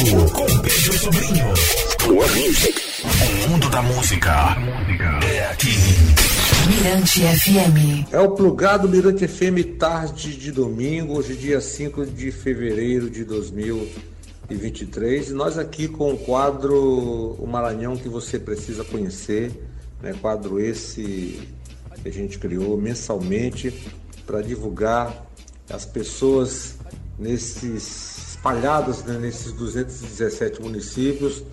Gato 0.00 0.32
com 0.32 0.46
Pedro 0.60 0.92
Sobrinho. 0.94 1.44
One 2.08 2.48
Music. 2.48 2.80
O 3.04 3.08
mundo 3.50 3.68
da 3.68 3.82
música 3.82 4.56
é 5.30 5.50
aqui. 5.50 5.76
Mirante 6.68 7.20
FM. 7.20 8.08
É 8.10 8.18
o 8.18 8.30
plugado 8.30 8.88
Mirante 8.88 9.28
FM 9.28 9.76
tarde 9.78 10.34
de 10.38 10.52
domingo, 10.52 11.18
hoje 11.18 11.36
dia 11.36 11.60
5 11.60 12.06
de 12.06 12.32
fevereiro 12.32 13.10
de 13.10 13.24
2023. 13.24 15.28
E 15.28 15.34
nós 15.34 15.58
aqui 15.58 15.86
com 15.86 16.14
o 16.14 16.18
quadro 16.18 17.36
O 17.38 17.46
Maranhão 17.46 17.94
que 17.94 18.08
você 18.08 18.38
precisa 18.38 18.82
conhecer, 18.82 19.52
né? 20.02 20.14
quadro 20.18 20.58
esse 20.58 21.46
que 22.02 22.08
a 22.08 22.12
gente 22.12 22.38
criou 22.38 22.78
mensalmente 22.78 23.70
para 24.24 24.40
divulgar 24.40 25.26
as 25.68 25.84
pessoas 25.84 26.76
nesses 27.18 28.09
espalhadas 28.40 29.04
né, 29.04 29.18
nesses 29.18 29.52
217 29.52 30.62
municípios, 30.62 31.44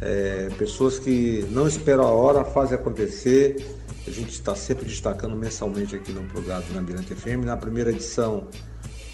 é, 0.00 0.48
pessoas 0.56 0.98
que 0.98 1.46
não 1.50 1.68
esperam 1.68 2.04
a 2.04 2.10
hora, 2.10 2.44
fazem 2.44 2.76
acontecer. 2.78 3.78
A 4.06 4.10
gente 4.10 4.30
está 4.30 4.56
sempre 4.56 4.86
destacando 4.86 5.36
mensalmente 5.36 5.94
aqui 5.94 6.10
no 6.12 6.22
Plugado 6.22 6.64
na 6.72 6.80
Mirante 6.80 7.14
FM. 7.14 7.44
Na 7.44 7.58
primeira 7.58 7.90
edição 7.90 8.48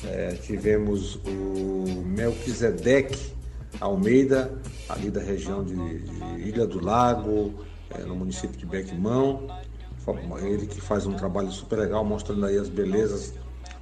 é, 0.05 0.35
tivemos 0.35 1.17
o 1.27 2.05
Melquisedeque 2.07 3.35
Almeida, 3.81 4.53
ali 4.89 5.11
da 5.11 5.21
região 5.21 5.65
de, 5.65 5.75
de 5.75 6.49
Ilha 6.49 6.65
do 6.65 6.83
Lago, 6.83 7.53
é, 7.91 8.03
no 8.03 8.15
município 8.15 8.57
de 8.57 8.67
Bequimão. 8.67 9.49
Ele 10.41 10.69
que 10.69 10.81
faz 10.81 11.05
um 11.07 11.15
trabalho 11.15 11.51
super 11.51 11.81
legal, 11.81 12.05
mostrando 12.05 12.47
aí 12.47 12.57
as 12.57 12.69
belezas 12.69 13.35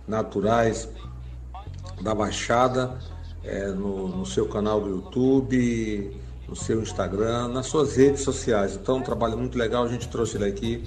naturais 0.08 0.88
da 2.00 2.14
Baixada 2.14 2.98
é, 3.44 3.68
no, 3.68 4.08
no 4.08 4.26
seu 4.26 4.46
canal 4.46 4.80
do 4.80 4.88
YouTube 4.88 6.22
no 6.48 6.54
seu 6.54 6.80
Instagram, 6.82 7.48
nas 7.48 7.66
suas 7.66 7.96
redes 7.96 8.22
sociais. 8.22 8.74
Então, 8.74 8.98
um 8.98 9.02
trabalho 9.02 9.36
muito 9.36 9.58
legal, 9.58 9.84
a 9.84 9.88
gente 9.88 10.08
trouxe 10.08 10.36
ele 10.36 10.44
aqui 10.44 10.84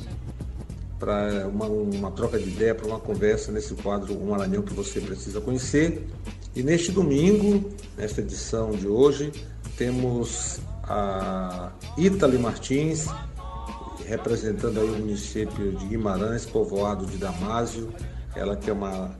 para 0.99 1.47
uma, 1.47 1.65
uma, 1.65 2.11
troca 2.11 2.39
de 2.39 2.49
ideia, 2.49 2.73
para 2.73 2.87
uma 2.87 2.99
conversa 2.99 3.51
nesse 3.51 3.75
quadro 3.75 4.13
Um 4.13 4.31
Maranhão 4.31 4.63
que 4.63 4.73
você 4.73 4.99
precisa 4.99 5.39
conhecer. 5.41 6.07
E 6.55 6.63
neste 6.63 6.91
domingo, 6.91 7.69
nesta 7.95 8.21
edição 8.21 8.71
de 8.71 8.87
hoje, 8.87 9.31
temos 9.75 10.59
a 10.83 11.71
Itali 11.97 12.37
Martins, 12.39 13.07
representando 14.05 14.79
aí 14.79 14.89
o 14.89 14.97
município 14.97 15.73
de 15.73 15.85
Guimarães, 15.85 16.45
povoado 16.45 17.05
de 17.05 17.17
Damásio. 17.17 17.93
Ela 18.35 18.55
que 18.55 18.69
é 18.69 18.73
uma 18.73 19.11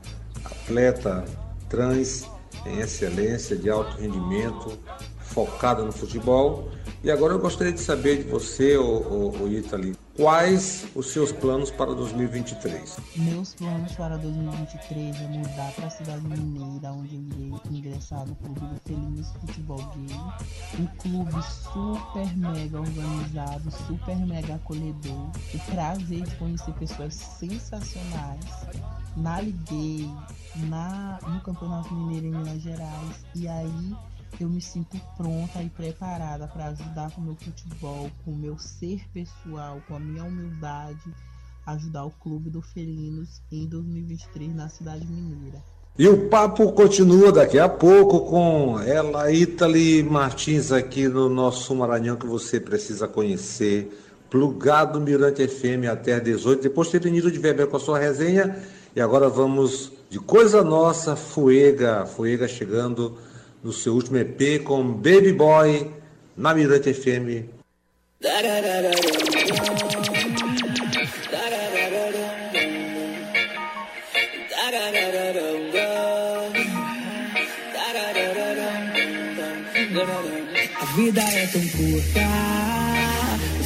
atleta 0.44 1.24
trans 1.68 2.26
em 2.68 2.80
excelência, 2.80 3.56
de 3.56 3.70
alto 3.70 3.96
rendimento, 4.00 4.78
focada 5.28 5.82
no 5.84 5.92
futebol. 5.92 6.68
E 7.02 7.12
agora 7.12 7.32
eu 7.32 7.38
gostaria 7.38 7.72
de 7.72 7.80
saber 7.80 8.24
de 8.24 8.28
você, 8.28 8.76
o, 8.76 9.30
o, 9.30 9.48
Itali, 9.48 9.96
quais 10.16 10.84
os 10.96 11.12
seus 11.12 11.30
planos 11.30 11.70
para 11.70 11.94
2023? 11.94 12.96
Meus 13.16 13.54
planos 13.54 13.92
para 13.92 14.16
2023 14.16 15.16
é 15.16 15.28
mudar 15.28 15.72
para 15.76 15.86
a 15.86 15.90
cidade 15.90 16.22
mineira, 16.26 16.90
onde 16.90 17.14
eu 17.14 17.22
irei 17.22 17.52
ingressar 17.70 18.26
no 18.26 18.34
Clube 18.34 18.60
do 18.60 18.80
Felinos 18.84 19.28
Futebol 19.40 19.78
Game. 19.94 20.12
Um 20.80 20.86
clube 20.98 21.40
super 21.72 22.36
mega 22.36 22.80
organizado, 22.80 23.70
super 23.70 24.16
mega 24.26 24.56
acolhedor. 24.56 25.30
O 25.54 25.58
prazer 25.70 26.22
de 26.22 26.34
conhecer 26.34 26.72
pessoas 26.72 27.14
sensacionais. 27.14 28.44
Na 29.16 29.40
Liguei, 29.40 30.08
na, 30.68 31.18
no 31.26 31.40
Campeonato 31.40 31.92
Mineiro 31.94 32.26
em 32.26 32.30
Minas 32.30 32.62
Gerais. 32.62 33.24
E 33.34 33.48
aí 33.48 33.96
eu 34.40 34.48
me 34.48 34.60
sinto 34.60 35.00
pronta 35.16 35.62
e 35.62 35.68
preparada 35.68 36.46
para 36.46 36.66
ajudar 36.66 37.10
com 37.12 37.20
o 37.20 37.24
meu 37.24 37.36
futebol, 37.36 38.10
com 38.24 38.32
o 38.32 38.36
meu 38.36 38.58
ser 38.58 39.00
pessoal, 39.12 39.80
com 39.88 39.96
a 39.96 40.00
minha 40.00 40.24
humildade, 40.24 41.12
ajudar 41.66 42.04
o 42.04 42.10
Clube 42.10 42.50
do 42.50 42.62
Felinos 42.62 43.42
em 43.50 43.66
2023 43.66 44.54
na 44.54 44.68
cidade 44.68 45.06
mineira. 45.06 45.62
E 45.98 46.06
o 46.06 46.28
papo 46.28 46.70
continua 46.72 47.32
daqui 47.32 47.58
a 47.58 47.68
pouco 47.68 48.20
com 48.20 48.78
ela, 48.78 49.32
Itali 49.32 50.00
Martins, 50.04 50.70
aqui 50.70 51.08
no 51.08 51.28
nosso 51.28 51.74
Maranhão 51.74 52.14
que 52.14 52.26
você 52.26 52.60
precisa 52.60 53.08
conhecer. 53.08 53.90
Plugado 54.30 55.00
Mirante 55.00 55.48
FM 55.48 55.90
até 55.90 56.20
18. 56.20 56.62
Depois 56.62 56.88
teve 56.88 57.10
Nilo 57.10 57.32
de 57.32 57.40
Weber 57.40 57.66
com 57.66 57.78
a 57.78 57.80
sua 57.80 57.98
resenha. 57.98 58.56
E 58.96 59.00
agora 59.00 59.28
vamos 59.28 59.92
de 60.10 60.18
coisa 60.18 60.64
nossa, 60.64 61.14
Fuega. 61.14 62.06
Fuega 62.06 62.48
chegando 62.48 63.18
no 63.62 63.72
seu 63.72 63.94
último 63.94 64.16
EP 64.18 64.62
com 64.62 64.82
Baby 64.92 65.32
Boy 65.32 65.90
na 66.36 66.54
Mirante 66.54 66.94
FM. 66.94 67.48
A 80.80 80.84
vida 80.96 81.20
é 81.20 81.46
tão 81.46 81.60
curta, 81.68 82.20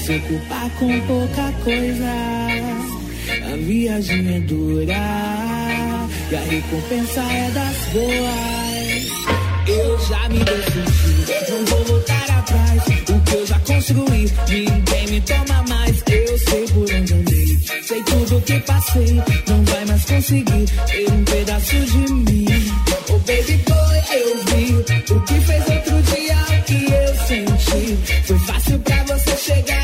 se 0.05 0.17
ocupar 0.17 0.71
com 0.79 1.01
pouca 1.07 1.53
coisa. 1.65 3.02
A 3.53 3.57
viagem 3.57 4.35
é 4.35 4.41
dura 4.41 4.95
e 6.31 6.35
a 6.35 6.41
recompensa 6.41 7.21
é 7.21 7.51
das 7.51 7.77
boas. 7.93 9.09
Eu 9.69 9.99
já 10.09 10.29
me 10.31 10.39
decidi, 10.39 11.51
não 11.51 11.65
vou 11.67 11.85
voltar 11.85 12.31
atrás. 12.31 12.83
O 13.11 13.21
que 13.21 13.35
eu 13.35 13.47
já 13.47 13.59
construí, 13.59 14.33
ninguém 14.49 15.07
me 15.11 15.21
toma 15.21 15.65
mais. 15.69 16.03
Eu 16.11 16.39
sei 16.39 16.65
por 16.69 16.91
onde 16.95 17.13
andei, 17.13 17.59
sei 17.83 18.03
tudo 18.05 18.41
que 18.41 18.59
passei. 18.61 19.23
Não 19.47 19.65
vai 19.65 19.85
mais 19.85 20.05
conseguir 20.07 20.65
ter 20.87 21.13
um 21.13 21.25
pedaço 21.25 21.77
de 21.77 22.13
mim. 22.13 22.47
Oh 23.11 23.19
baby 23.19 23.61
boy, 23.69 24.03
eu 24.15 24.45
vi 24.47 24.75
o 25.15 25.21
que 25.21 25.41
fez 25.41 25.65
outro 25.69 26.03
dia, 26.15 26.39
o 26.49 26.63
que 26.63 26.91
eu 26.91 27.27
senti. 27.27 27.99
Foi 28.25 28.39
fácil 28.39 28.79
pra 28.79 29.05
você 29.05 29.37
chegar 29.37 29.82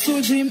um 0.00 0.20
pedaço 0.20 0.20
de 0.22 0.44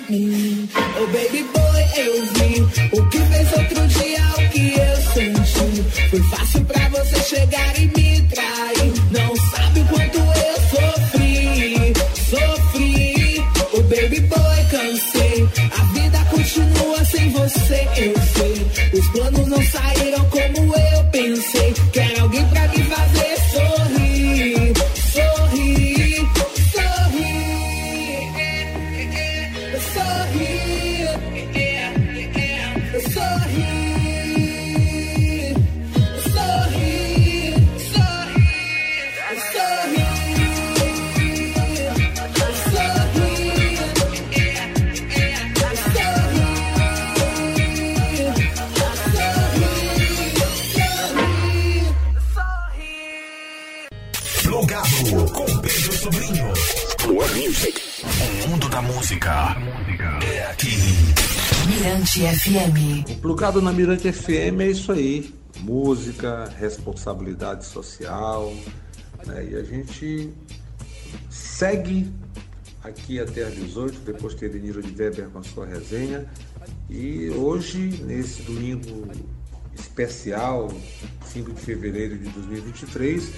Mirante 62.18 62.40
FM. 62.40 63.12
O 63.12 63.16
Plugado 63.22 63.62
na 63.62 63.72
Mirante 63.72 64.12
FM 64.12 64.62
é 64.62 64.68
isso 64.68 64.92
aí. 64.92 65.32
Música, 65.60 66.52
responsabilidade 66.58 67.66
social. 67.66 68.52
né? 69.28 69.48
E 69.52 69.56
a 69.56 69.64
gente 69.64 70.34
segue 71.30 72.12
aqui 72.84 73.20
até 73.20 73.44
às 73.44 73.54
18, 73.54 74.00
depois 74.00 74.34
ter 74.34 74.50
Deniro 74.50 74.82
de 74.82 74.92
Weber 75.00 75.30
com 75.30 75.38
a 75.38 75.44
sua 75.44 75.68
resenha. 75.68 76.26
E 76.90 77.30
hoje, 77.30 78.02
nesse 78.04 78.42
domingo 78.42 79.08
especial, 79.78 80.72
5 81.28 81.54
de 81.54 81.62
fevereiro 81.62 82.18
de 82.18 82.28
2023, 82.30 83.32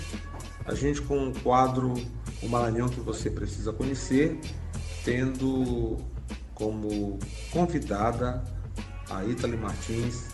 a 0.65 0.73
gente 0.73 1.01
com 1.01 1.17
um 1.17 1.33
quadro 1.33 1.93
O 2.41 2.47
Maranhão 2.47 2.87
que 2.87 3.01
você 3.01 3.29
precisa 3.29 3.73
conhecer, 3.73 4.39
tendo 5.03 5.97
como 6.55 7.19
convidada 7.51 8.41
a 9.15 9.25
Itali 9.25 9.57
Martins, 9.57 10.29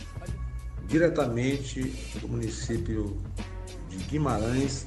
diretamente 0.87 1.81
do 2.21 2.27
município 2.27 3.17
de 3.89 3.97
Guimarães, 4.05 4.85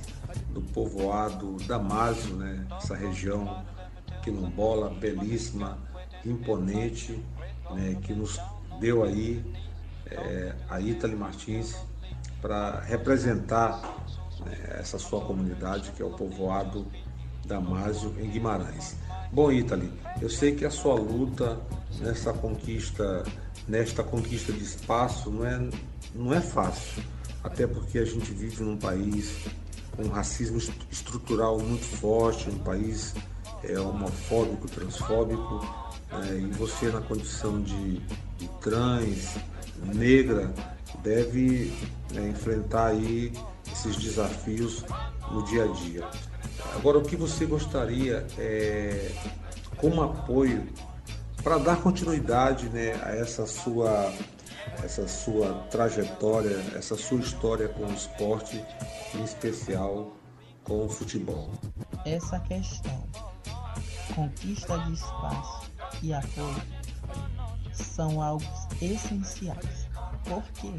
do 0.50 0.60
povoado 0.60 1.56
Damásio, 1.66 2.36
né? 2.36 2.66
essa 2.76 2.94
região 2.94 3.64
quilombola 4.22 4.90
belíssima, 4.90 5.78
imponente, 6.24 7.22
né, 7.70 7.96
que 8.02 8.12
nos 8.12 8.40
deu 8.78 9.02
aí 9.02 9.44
é, 10.06 10.54
a 10.68 10.80
Itali 10.80 11.16
Martins 11.16 11.76
para 12.40 12.80
representar 12.80 13.80
né, 14.44 14.76
essa 14.78 14.98
sua 14.98 15.20
comunidade, 15.22 15.90
que 15.92 16.02
é 16.02 16.04
o 16.04 16.10
povoado 16.10 16.86
Damásio, 17.44 18.14
em 18.20 18.30
Guimarães. 18.30 18.96
Bom, 19.32 19.50
Itali, 19.50 19.92
eu 20.20 20.28
sei 20.28 20.54
que 20.54 20.64
a 20.64 20.70
sua 20.70 20.94
luta 20.94 21.58
nessa 22.00 22.32
conquista, 22.32 23.24
nesta 23.70 24.02
conquista 24.02 24.52
de 24.52 24.64
espaço, 24.64 25.30
não 25.30 25.46
é, 25.46 25.70
não 26.12 26.34
é 26.34 26.40
fácil, 26.40 27.04
até 27.42 27.68
porque 27.68 28.00
a 28.00 28.04
gente 28.04 28.32
vive 28.32 28.64
num 28.64 28.76
país 28.76 29.46
com 29.96 30.02
um 30.02 30.08
racismo 30.08 30.58
estrutural 30.90 31.58
muito 31.60 31.84
forte, 31.84 32.50
um 32.50 32.58
país 32.58 33.14
é, 33.62 33.78
homofóbico, 33.78 34.68
transfóbico, 34.68 35.64
é, 36.10 36.38
e 36.38 36.46
você 36.50 36.88
na 36.88 37.00
condição 37.00 37.62
de, 37.62 37.98
de 38.38 38.48
trans, 38.60 39.36
negra, 39.94 40.52
deve 41.04 41.72
é, 42.16 42.28
enfrentar 42.28 42.88
aí 42.88 43.32
esses 43.70 43.96
desafios 43.96 44.84
no 45.30 45.44
dia 45.44 45.64
a 45.64 45.68
dia. 45.68 46.08
Agora, 46.74 46.98
o 46.98 47.02
que 47.02 47.14
você 47.14 47.46
gostaria 47.46 48.26
é, 48.36 49.12
como 49.76 50.02
apoio 50.02 50.66
para 51.42 51.58
dar 51.58 51.76
continuidade 51.80 52.68
né, 52.68 52.92
a 53.02 53.14
essa 53.14 53.46
sua, 53.46 54.12
essa 54.84 55.08
sua 55.08 55.54
trajetória, 55.70 56.56
essa 56.76 56.96
sua 56.96 57.20
história 57.20 57.68
com 57.68 57.84
o 57.84 57.92
esporte, 57.92 58.62
em 59.14 59.24
especial 59.24 60.12
com 60.64 60.86
o 60.86 60.88
futebol? 60.88 61.50
Essa 62.04 62.38
questão, 62.40 63.04
conquista 64.14 64.78
de 64.78 64.92
espaço 64.92 65.70
e 66.02 66.12
apoio, 66.12 66.62
são 67.72 68.20
algo 68.22 68.44
essenciais. 68.80 69.88
Por 70.24 70.42
quê? 70.54 70.72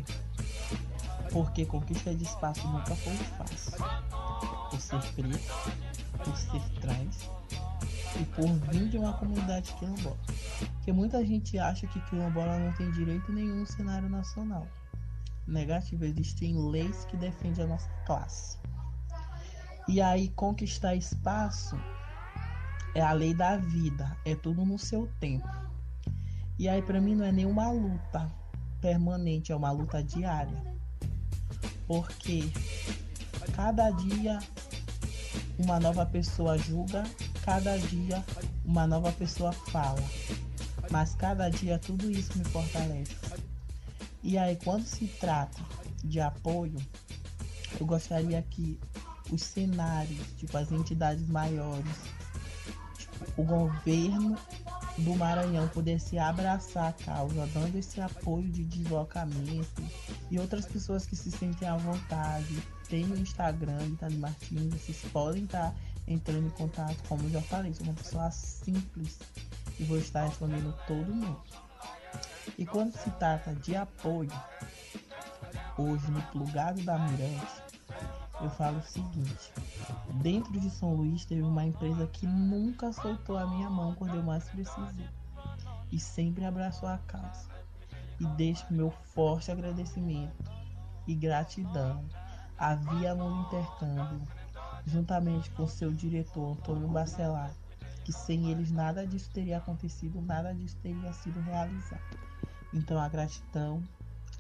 Porque 1.32 1.66
conquista 1.66 2.14
de 2.14 2.24
espaço 2.24 2.68
nunca 2.68 2.96
foi 2.96 3.16
fácil. 3.38 3.72
Por 4.70 4.80
ser 4.80 5.02
preto, 5.14 5.74
por 6.24 6.38
ser 6.38 6.62
trans 6.82 7.30
e 8.20 8.26
por 8.26 8.48
vir 8.72 8.90
de 8.90 8.98
uma 8.98 9.14
comunidade 9.14 9.74
quilombola. 9.74 10.18
Porque 10.76 10.92
muita 10.92 11.26
gente 11.26 11.58
acha 11.60 11.88
que 11.88 12.02
quilombola 12.02 12.60
não 12.60 12.74
tem 12.74 12.92
direito 12.92 13.32
nenhum 13.32 13.62
no 13.62 13.66
cenário 13.66 14.10
nacional. 14.10 14.68
Negativo, 15.48 16.06
existem 16.06 16.56
leis 16.56 17.06
que 17.06 17.18
defendem 17.18 17.66
a 17.66 17.68
nossa 17.68 17.90
classe. 18.06 18.58
E 19.88 20.02
aí 20.02 20.30
conquistar 20.30 20.96
espaço 20.96 21.76
é 22.94 23.02
a 23.02 23.12
lei 23.12 23.34
da 23.34 23.58
vida, 23.58 24.16
é 24.26 24.36
tudo 24.36 24.66
no 24.66 24.78
seu 24.78 25.08
tempo. 25.20 25.50
E 26.58 26.70
aí 26.70 26.82
para 26.82 27.02
mim 27.02 27.16
não 27.16 27.26
é 27.26 27.32
nenhuma 27.32 27.72
luta 27.72 28.32
permanente, 28.80 29.52
é 29.52 29.56
uma 29.56 29.72
luta 29.72 30.04
diária. 30.04 30.62
Porque 31.88 32.52
cada 33.56 33.90
dia 33.92 34.40
uma 35.58 35.80
nova 35.80 36.06
pessoa 36.06 36.58
julga, 36.58 37.04
cada 37.44 37.78
dia 37.78 38.24
uma 38.66 38.88
nova 38.88 39.12
pessoa 39.12 39.52
fala. 39.52 40.02
Mas 40.92 41.16
cada 41.16 41.50
dia 41.50 41.80
tudo 41.80 42.12
isso 42.12 42.38
me 42.38 42.44
fortalece. 42.46 43.16
E 44.22 44.38
aí, 44.38 44.58
quando 44.58 44.86
se 44.86 45.08
trata 45.08 45.60
de 46.04 46.20
apoio, 46.20 46.78
eu 47.80 47.86
gostaria 47.86 48.42
que 48.42 48.78
os 49.32 49.42
cenários, 49.42 50.28
tipo 50.38 50.56
as 50.58 50.72
entidades 50.72 51.28
maiores, 51.30 51.96
tipo, 52.98 53.42
o 53.42 53.44
governo 53.46 54.38
do 54.98 55.16
Maranhão 55.16 55.68
pudesse 55.70 56.20
abraçar 56.20 56.90
a 56.90 56.94
causa, 56.94 57.48
dando 57.48 57.78
esse 57.78 58.02
apoio 58.02 58.50
de 58.50 58.64
deslocamento 58.66 59.82
e 60.30 60.38
outras 60.38 60.66
pessoas 60.66 61.06
que 61.06 61.16
se 61.16 61.32
sentem 61.32 61.68
à 61.68 61.78
vontade. 61.78 62.62
Tem 62.90 63.06
o 63.06 63.18
Instagram 63.18 63.82
Itali 63.88 64.18
Martins, 64.18 64.74
vocês 64.74 65.02
podem 65.14 65.46
estar 65.46 65.74
entrando 66.06 66.48
em 66.48 66.52
contato, 66.52 66.98
como 67.08 67.24
eu 67.24 67.30
já 67.30 67.42
falei, 67.42 67.74
sou 67.74 67.86
uma 67.86 67.94
pessoa 67.94 68.30
simples 68.32 69.18
e 69.82 69.84
vou 69.84 69.98
estar 69.98 70.26
respondendo 70.26 70.74
todo 70.86 71.14
mundo. 71.14 71.42
E 72.58 72.66
quando 72.66 72.96
se 72.96 73.10
trata 73.12 73.56
de 73.56 73.76
apoio, 73.76 74.32
hoje 75.76 76.10
no 76.12 76.22
plugado 76.24 76.82
da 76.84 77.00
Mirante, 77.00 77.64
eu 78.40 78.50
falo 78.52 78.78
o 78.78 78.84
seguinte: 78.84 79.52
dentro 80.22 80.52
de 80.60 80.70
São 80.70 80.94
Luís 80.94 81.26
teve 81.26 81.42
uma 81.42 81.66
empresa 81.66 82.06
que 82.08 82.28
nunca 82.28 82.94
soltou 82.94 83.38
a 83.38 83.48
minha 83.48 83.70
mão 83.70 83.96
quando 83.96 84.16
eu 84.16 84.24
mais 84.24 84.44
precisei 84.50 85.10
e 85.92 86.00
sempre 86.00 86.46
abraçou 86.46 86.88
a 86.88 87.00
causa. 87.00 87.50
E 88.20 88.26
deixo 88.26 88.72
meu 88.72 88.92
forte 88.92 89.52
agradecimento 89.52 90.52
e 91.08 91.16
gratidão 91.16 92.06
à 92.56 92.76
Via 92.76 93.16
Mundo 93.16 93.48
Intercâmbio, 93.48 94.22
juntamente 94.86 95.50
com 95.52 95.66
seu 95.66 95.92
diretor 95.92 96.52
Antônio 96.52 96.88
Bacelar, 96.88 97.52
que 98.04 98.12
sem 98.12 98.52
eles 98.52 98.72
nada 98.72 99.06
disso 99.06 99.30
teria 99.34 99.58
acontecido, 99.58 100.22
nada 100.22 100.54
disso 100.54 100.76
teria 100.82 101.14
sido 101.14 101.40
realizado. 101.42 102.02
Então 102.74 103.00
a 103.00 103.08
gratidão 103.08 103.82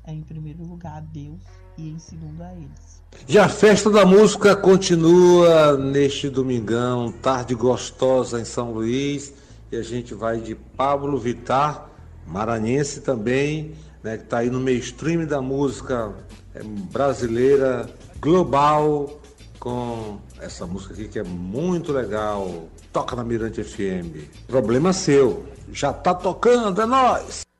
é 0.06 0.14
em 0.14 0.22
primeiro 0.22 0.64
lugar 0.64 0.98
a 0.98 1.00
Deus 1.00 1.42
e 1.78 1.90
em 1.90 2.00
segundo 2.00 2.42
a 2.42 2.54
eles. 2.54 3.02
E 3.28 3.38
a 3.38 3.48
festa 3.48 3.90
da 3.90 4.06
música 4.06 4.56
continua 4.56 5.78
neste 5.78 6.30
domingão, 6.30 7.12
tarde 7.12 7.54
gostosa 7.54 8.40
em 8.40 8.46
São 8.46 8.72
Luís, 8.72 9.34
e 9.72 9.76
a 9.76 9.84
gente 9.84 10.14
vai 10.14 10.40
de 10.40 10.56
Pablo 10.56 11.18
Vitar, 11.18 11.90
maranhense 12.26 13.02
também, 13.02 13.76
né, 14.04 14.18
que 14.18 14.24
está 14.24 14.40
aí 14.40 14.50
no 14.50 14.60
mainstream 14.60 15.26
da 15.26 15.42
música 15.42 16.14
é, 16.56 16.64
brasileira, 16.64 17.90
global, 18.20 19.22
com 19.60 20.20
essa 20.40 20.66
música 20.66 20.94
aqui 20.94 21.08
que 21.08 21.20
é 21.20 21.24
muito 21.24 21.92
legal. 21.92 22.68
Toca 22.92 23.16
na 23.16 23.24
Mirante 23.24 23.64
FM. 23.64 24.30
Problema 24.48 24.92
seu. 24.92 25.46
Já 25.72 25.94
tá 25.94 26.14
tocando, 26.14 26.82
é 26.82 26.86
nós. 26.86 27.51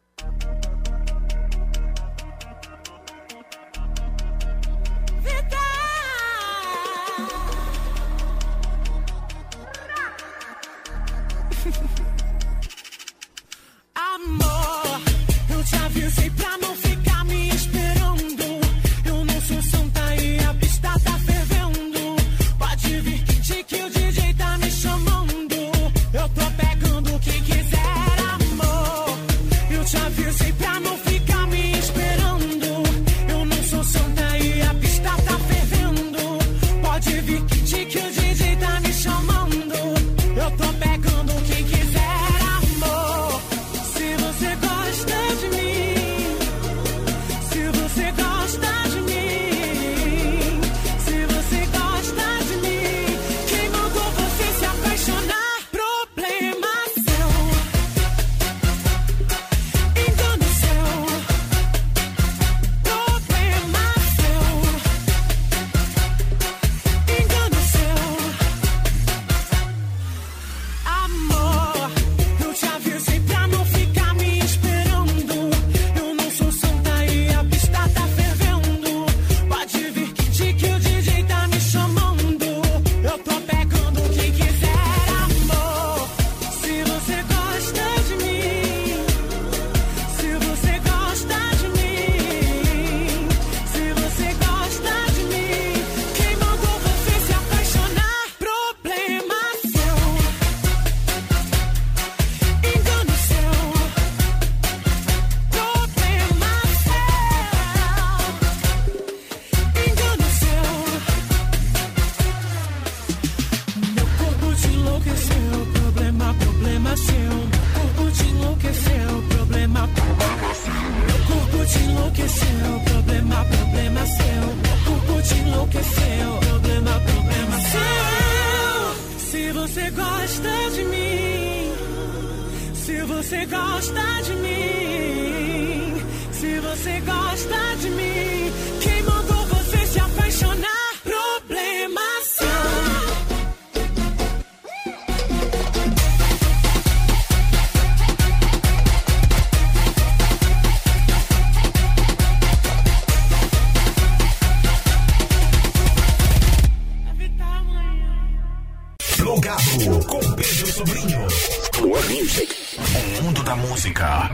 Música 163.72 164.30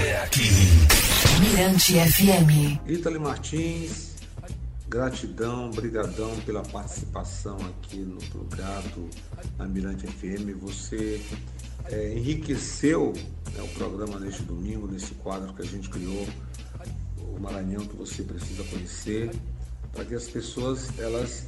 é 0.00 0.22
aqui. 0.22 0.48
Mirante 1.40 1.94
FM. 1.94 2.88
Ítali 2.88 3.18
Martins, 3.18 4.14
gratidão, 4.88 5.72
brigadão 5.72 6.30
pela 6.46 6.62
participação 6.62 7.56
aqui 7.56 7.96
no 7.96 8.18
Plugado 8.26 9.10
na 9.58 9.66
Mirante 9.66 10.06
FM. 10.06 10.56
Você 10.60 11.20
é, 11.86 12.14
enriqueceu 12.14 13.12
né, 13.56 13.60
o 13.60 13.68
programa 13.76 14.20
neste 14.20 14.44
domingo, 14.44 14.86
nesse 14.86 15.14
quadro 15.14 15.52
que 15.52 15.62
a 15.62 15.66
gente 15.66 15.88
criou, 15.88 16.24
o 17.18 17.40
Maranhão 17.40 17.84
que 17.84 17.96
você 17.96 18.22
precisa 18.22 18.62
conhecer, 18.62 19.32
para 19.92 20.04
que 20.04 20.14
as 20.14 20.28
pessoas 20.28 20.96
elas 20.96 21.44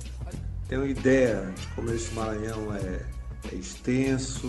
tenham 0.68 0.84
ideia 0.84 1.52
de 1.54 1.66
como 1.68 1.88
esse 1.92 2.12
Maranhão 2.14 2.74
é, 2.74 3.06
é 3.52 3.54
extenso, 3.54 4.48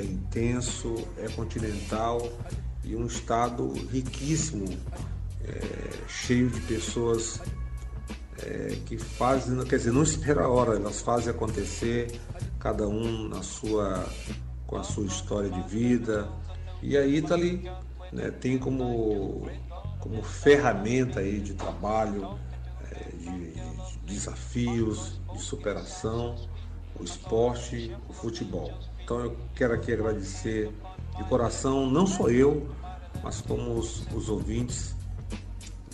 é 0.00 0.04
intenso, 0.04 0.94
é 1.18 1.28
continental 1.28 2.20
e 2.84 2.96
um 2.96 3.06
estado 3.06 3.72
riquíssimo, 3.90 4.66
é, 5.44 6.08
cheio 6.08 6.48
de 6.50 6.60
pessoas 6.62 7.40
é, 8.42 8.78
que 8.86 8.96
fazem, 8.96 9.62
quer 9.64 9.76
dizer, 9.76 9.92
não 9.92 10.02
espera 10.02 10.44
a 10.44 10.48
hora, 10.48 10.76
elas 10.76 11.00
fazem 11.00 11.30
acontecer, 11.30 12.18
cada 12.58 12.86
um 12.86 13.28
na 13.28 13.42
sua, 13.42 14.06
com 14.66 14.76
a 14.76 14.82
sua 14.82 15.04
história 15.04 15.50
de 15.50 15.62
vida. 15.68 16.28
E 16.80 16.96
a 16.96 17.06
Italy 17.06 17.68
né, 18.12 18.30
tem 18.30 18.58
como, 18.58 19.48
como 20.00 20.22
ferramenta 20.22 21.20
aí 21.20 21.40
de 21.40 21.54
trabalho, 21.54 22.38
é, 22.90 23.10
de, 23.16 23.52
de 23.52 23.98
desafios, 24.06 25.20
de 25.32 25.40
superação, 25.40 26.36
o 26.98 27.04
esporte, 27.04 27.94
o 28.08 28.12
futebol. 28.12 28.72
Então 29.08 29.20
eu 29.20 29.36
quero 29.54 29.72
aqui 29.72 29.90
agradecer 29.90 30.70
de 31.16 31.24
coração, 31.30 31.90
não 31.90 32.06
só 32.06 32.28
eu, 32.28 32.68
mas 33.24 33.40
como 33.40 33.72
os, 33.72 34.06
os 34.14 34.28
ouvintes 34.28 34.94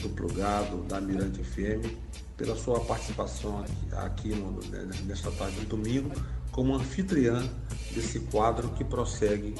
do 0.02 0.08
Plugado, 0.08 0.78
da 0.82 1.00
Mirante 1.00 1.40
FM, 1.44 1.94
pela 2.36 2.56
sua 2.56 2.80
participação 2.80 3.60
aqui, 3.60 3.94
aqui 3.94 4.28
no, 4.30 4.60
né, 4.68 4.90
nesta 5.04 5.30
tarde 5.30 5.60
de 5.60 5.66
domingo, 5.66 6.10
como 6.50 6.74
anfitriã 6.74 7.48
desse 7.92 8.18
quadro 8.18 8.70
que 8.70 8.82
prossegue 8.82 9.54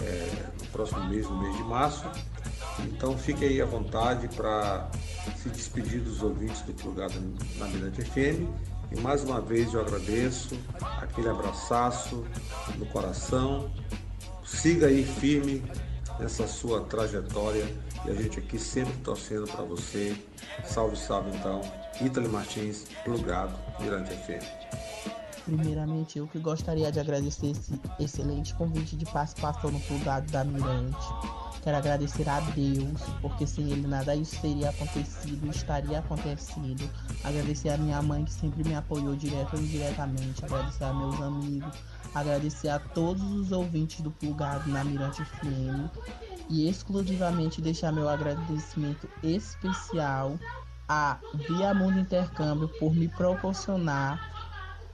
é, 0.00 0.52
no 0.60 0.66
próximo 0.68 1.04
mês, 1.08 1.28
no 1.28 1.42
mês 1.42 1.56
de 1.56 1.64
março. 1.64 2.06
Então 2.78 3.18
fique 3.18 3.44
aí 3.44 3.60
à 3.60 3.66
vontade 3.66 4.28
para 4.36 4.88
se 5.42 5.48
despedir 5.48 6.00
dos 6.00 6.22
ouvintes 6.22 6.62
do 6.62 6.72
Plugado 6.72 7.20
na 7.58 7.66
Mirante 7.66 8.02
FM. 8.02 8.73
E 8.90 9.00
mais 9.00 9.24
uma 9.24 9.40
vez 9.40 9.72
eu 9.74 9.80
agradeço 9.80 10.58
aquele 11.00 11.28
abraçaço 11.28 12.24
no 12.76 12.86
coração. 12.86 13.70
Siga 14.44 14.86
aí 14.86 15.04
firme 15.04 15.62
nessa 16.18 16.46
sua 16.46 16.82
trajetória 16.82 17.66
e 18.04 18.10
a 18.10 18.14
gente 18.14 18.38
aqui 18.38 18.58
sempre 18.58 18.94
torcendo 18.98 19.46
para 19.46 19.64
você. 19.64 20.16
Salve, 20.64 20.96
salve 20.96 21.30
então. 21.36 21.60
Ítali 22.00 22.28
Martins, 22.28 22.84
Plugado, 23.04 23.54
Mirante 23.80 24.10
FM. 24.10 24.44
Primeiramente, 25.44 26.18
eu 26.18 26.26
que 26.26 26.38
gostaria 26.38 26.90
de 26.90 26.98
agradecer 26.98 27.48
esse 27.48 27.80
excelente 28.00 28.54
convite 28.54 28.96
de 28.96 29.04
participação 29.04 29.70
no 29.70 29.80
Plugado 29.80 30.30
da 30.32 30.42
Mirante. 30.42 30.96
Quero 31.64 31.78
agradecer 31.78 32.28
a 32.28 32.40
Deus, 32.40 33.00
porque 33.22 33.46
sem 33.46 33.70
Ele 33.70 33.86
nada 33.86 34.14
isso 34.14 34.38
teria 34.38 34.68
acontecido, 34.68 35.48
estaria 35.48 35.98
acontecido. 35.98 36.90
Agradecer 37.24 37.70
a 37.70 37.78
minha 37.78 38.02
mãe, 38.02 38.22
que 38.22 38.32
sempre 38.34 38.62
me 38.62 38.74
apoiou 38.74 39.16
direto 39.16 39.56
ou 39.56 39.62
indiretamente. 39.62 40.44
Agradecer 40.44 40.84
a 40.84 40.92
meus 40.92 41.18
amigos. 41.22 41.74
Agradecer 42.14 42.68
a 42.68 42.78
todos 42.78 43.22
os 43.22 43.50
ouvintes 43.50 44.02
do 44.02 44.10
Plugado 44.10 44.68
na 44.68 44.84
Mirante 44.84 45.24
FM. 45.24 45.88
E 46.50 46.68
exclusivamente 46.68 47.62
deixar 47.62 47.90
meu 47.92 48.10
agradecimento 48.10 49.08
especial 49.22 50.38
a 50.86 51.18
Via 51.48 51.72
Mundo 51.72 51.98
Intercâmbio 51.98 52.68
por 52.78 52.94
me 52.94 53.08
proporcionar 53.08 54.20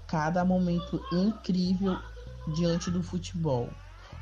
cada 0.07 0.45
momento 0.45 1.05
incrível 1.11 1.99
diante 2.55 2.93
do 2.93 3.03
futebol. 3.03 3.69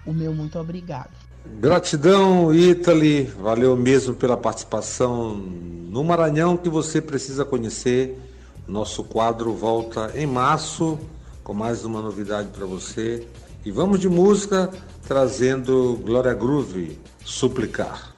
O 0.06 0.14
meu 0.14 0.34
muito 0.34 0.58
obrigado. 0.58 1.27
Gratidão, 1.60 2.54
Italy. 2.54 3.24
Valeu 3.40 3.76
mesmo 3.76 4.14
pela 4.14 4.36
participação 4.36 5.34
no 5.34 6.04
Maranhão 6.04 6.56
que 6.56 6.68
você 6.68 7.00
precisa 7.00 7.44
conhecer. 7.44 8.18
Nosso 8.66 9.02
quadro 9.02 9.52
volta 9.52 10.12
em 10.14 10.26
março 10.26 10.98
com 11.42 11.54
mais 11.54 11.84
uma 11.84 12.02
novidade 12.02 12.48
para 12.48 12.66
você. 12.66 13.26
E 13.64 13.70
vamos 13.70 13.98
de 13.98 14.08
música 14.08 14.70
trazendo 15.06 15.98
Glória 16.04 16.34
Groove, 16.34 16.98
Suplicar. 17.24 18.17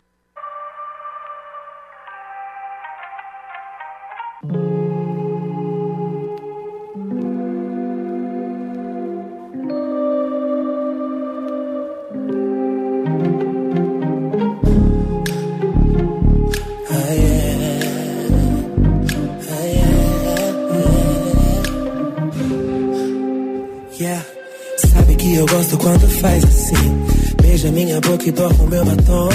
Quando 25.80 26.08
faz 26.20 26.44
assim. 26.44 27.06
Beija 27.42 27.70
minha 27.72 28.00
boca 28.00 28.28
e 28.28 28.32
borra 28.32 28.62
o 28.62 28.68
meu 28.68 28.84
batom. 28.84 29.28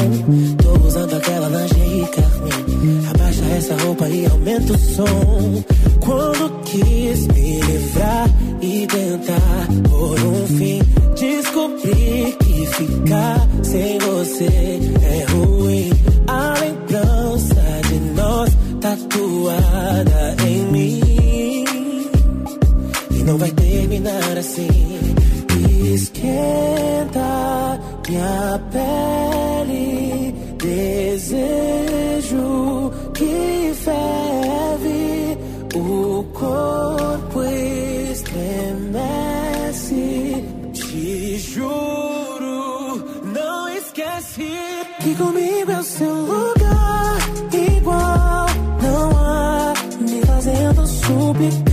Tô 0.61 0.87
usando 0.87 1.13
aquela 1.15 1.47
lingerie 1.49 2.07
carmim. 2.07 3.07
Abaixa 3.09 3.45
essa 3.57 3.75
roupa 3.83 4.07
e 4.07 4.25
aumenta 4.25 4.73
o 4.73 4.77
som. 4.77 5.63
Quando 5.99 6.61
quis 6.63 7.27
me 7.27 7.61
livrar 7.61 8.29
e 8.61 8.87
tentar 8.87 9.67
por 9.89 10.19
um 10.19 10.47
fim, 10.47 10.81
descobri 11.19 12.37
que 12.39 12.65
ficar 12.67 13.47
sem 13.63 13.97
você 13.99 14.79
é 15.01 15.25
ruim. 15.31 15.89
A 16.27 16.53
lembrança 16.59 17.81
de 17.89 17.99
nós 18.15 18.51
tatuada 18.79 20.35
em 20.47 20.65
mim 20.71 21.01
e 23.11 23.23
não 23.23 23.37
vai 23.37 23.51
terminar 23.51 24.37
assim. 24.37 24.94
Esquenta 26.05 27.79
minha 28.07 28.61
pele, 28.71 30.35
desejo 30.59 32.45
que 33.11 33.73
ferve, 33.73 35.35
o 35.73 36.23
corpo 36.31 37.41
estremece. 38.11 38.45
Te 40.73 41.39
juro, 41.39 43.03
não 43.33 43.67
esquece 43.69 44.47
que 45.01 45.15
comigo 45.15 45.71
é 45.71 45.79
o 45.79 45.83
seu 45.83 46.13
lugar 46.13 47.17
igual. 47.51 48.45
Não 48.79 49.09
há 49.17 49.73
me 49.99 50.21
fazendo 50.21 50.85
suplicar, 50.85 51.64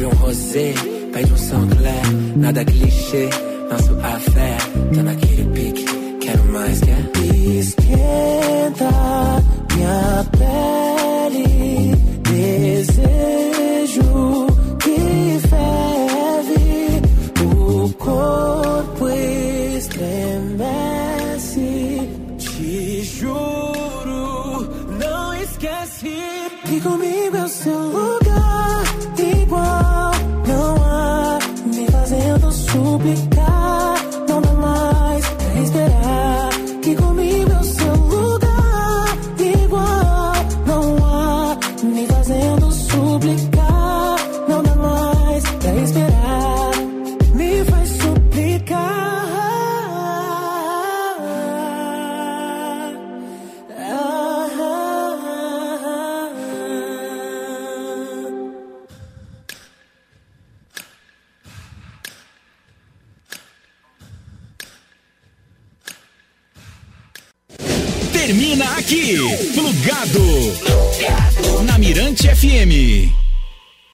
Blond 0.00 0.16
rosé, 0.22 0.72
paillon 1.12 1.36
sanglant, 1.36 2.08
nada 2.36 2.64
cliché, 2.64 3.28
un 3.70 3.76
sou 3.76 3.92
à 4.02 4.18
faire, 4.18 4.58
t'en 4.94 5.06
as 5.06 5.14
qui 5.14 5.39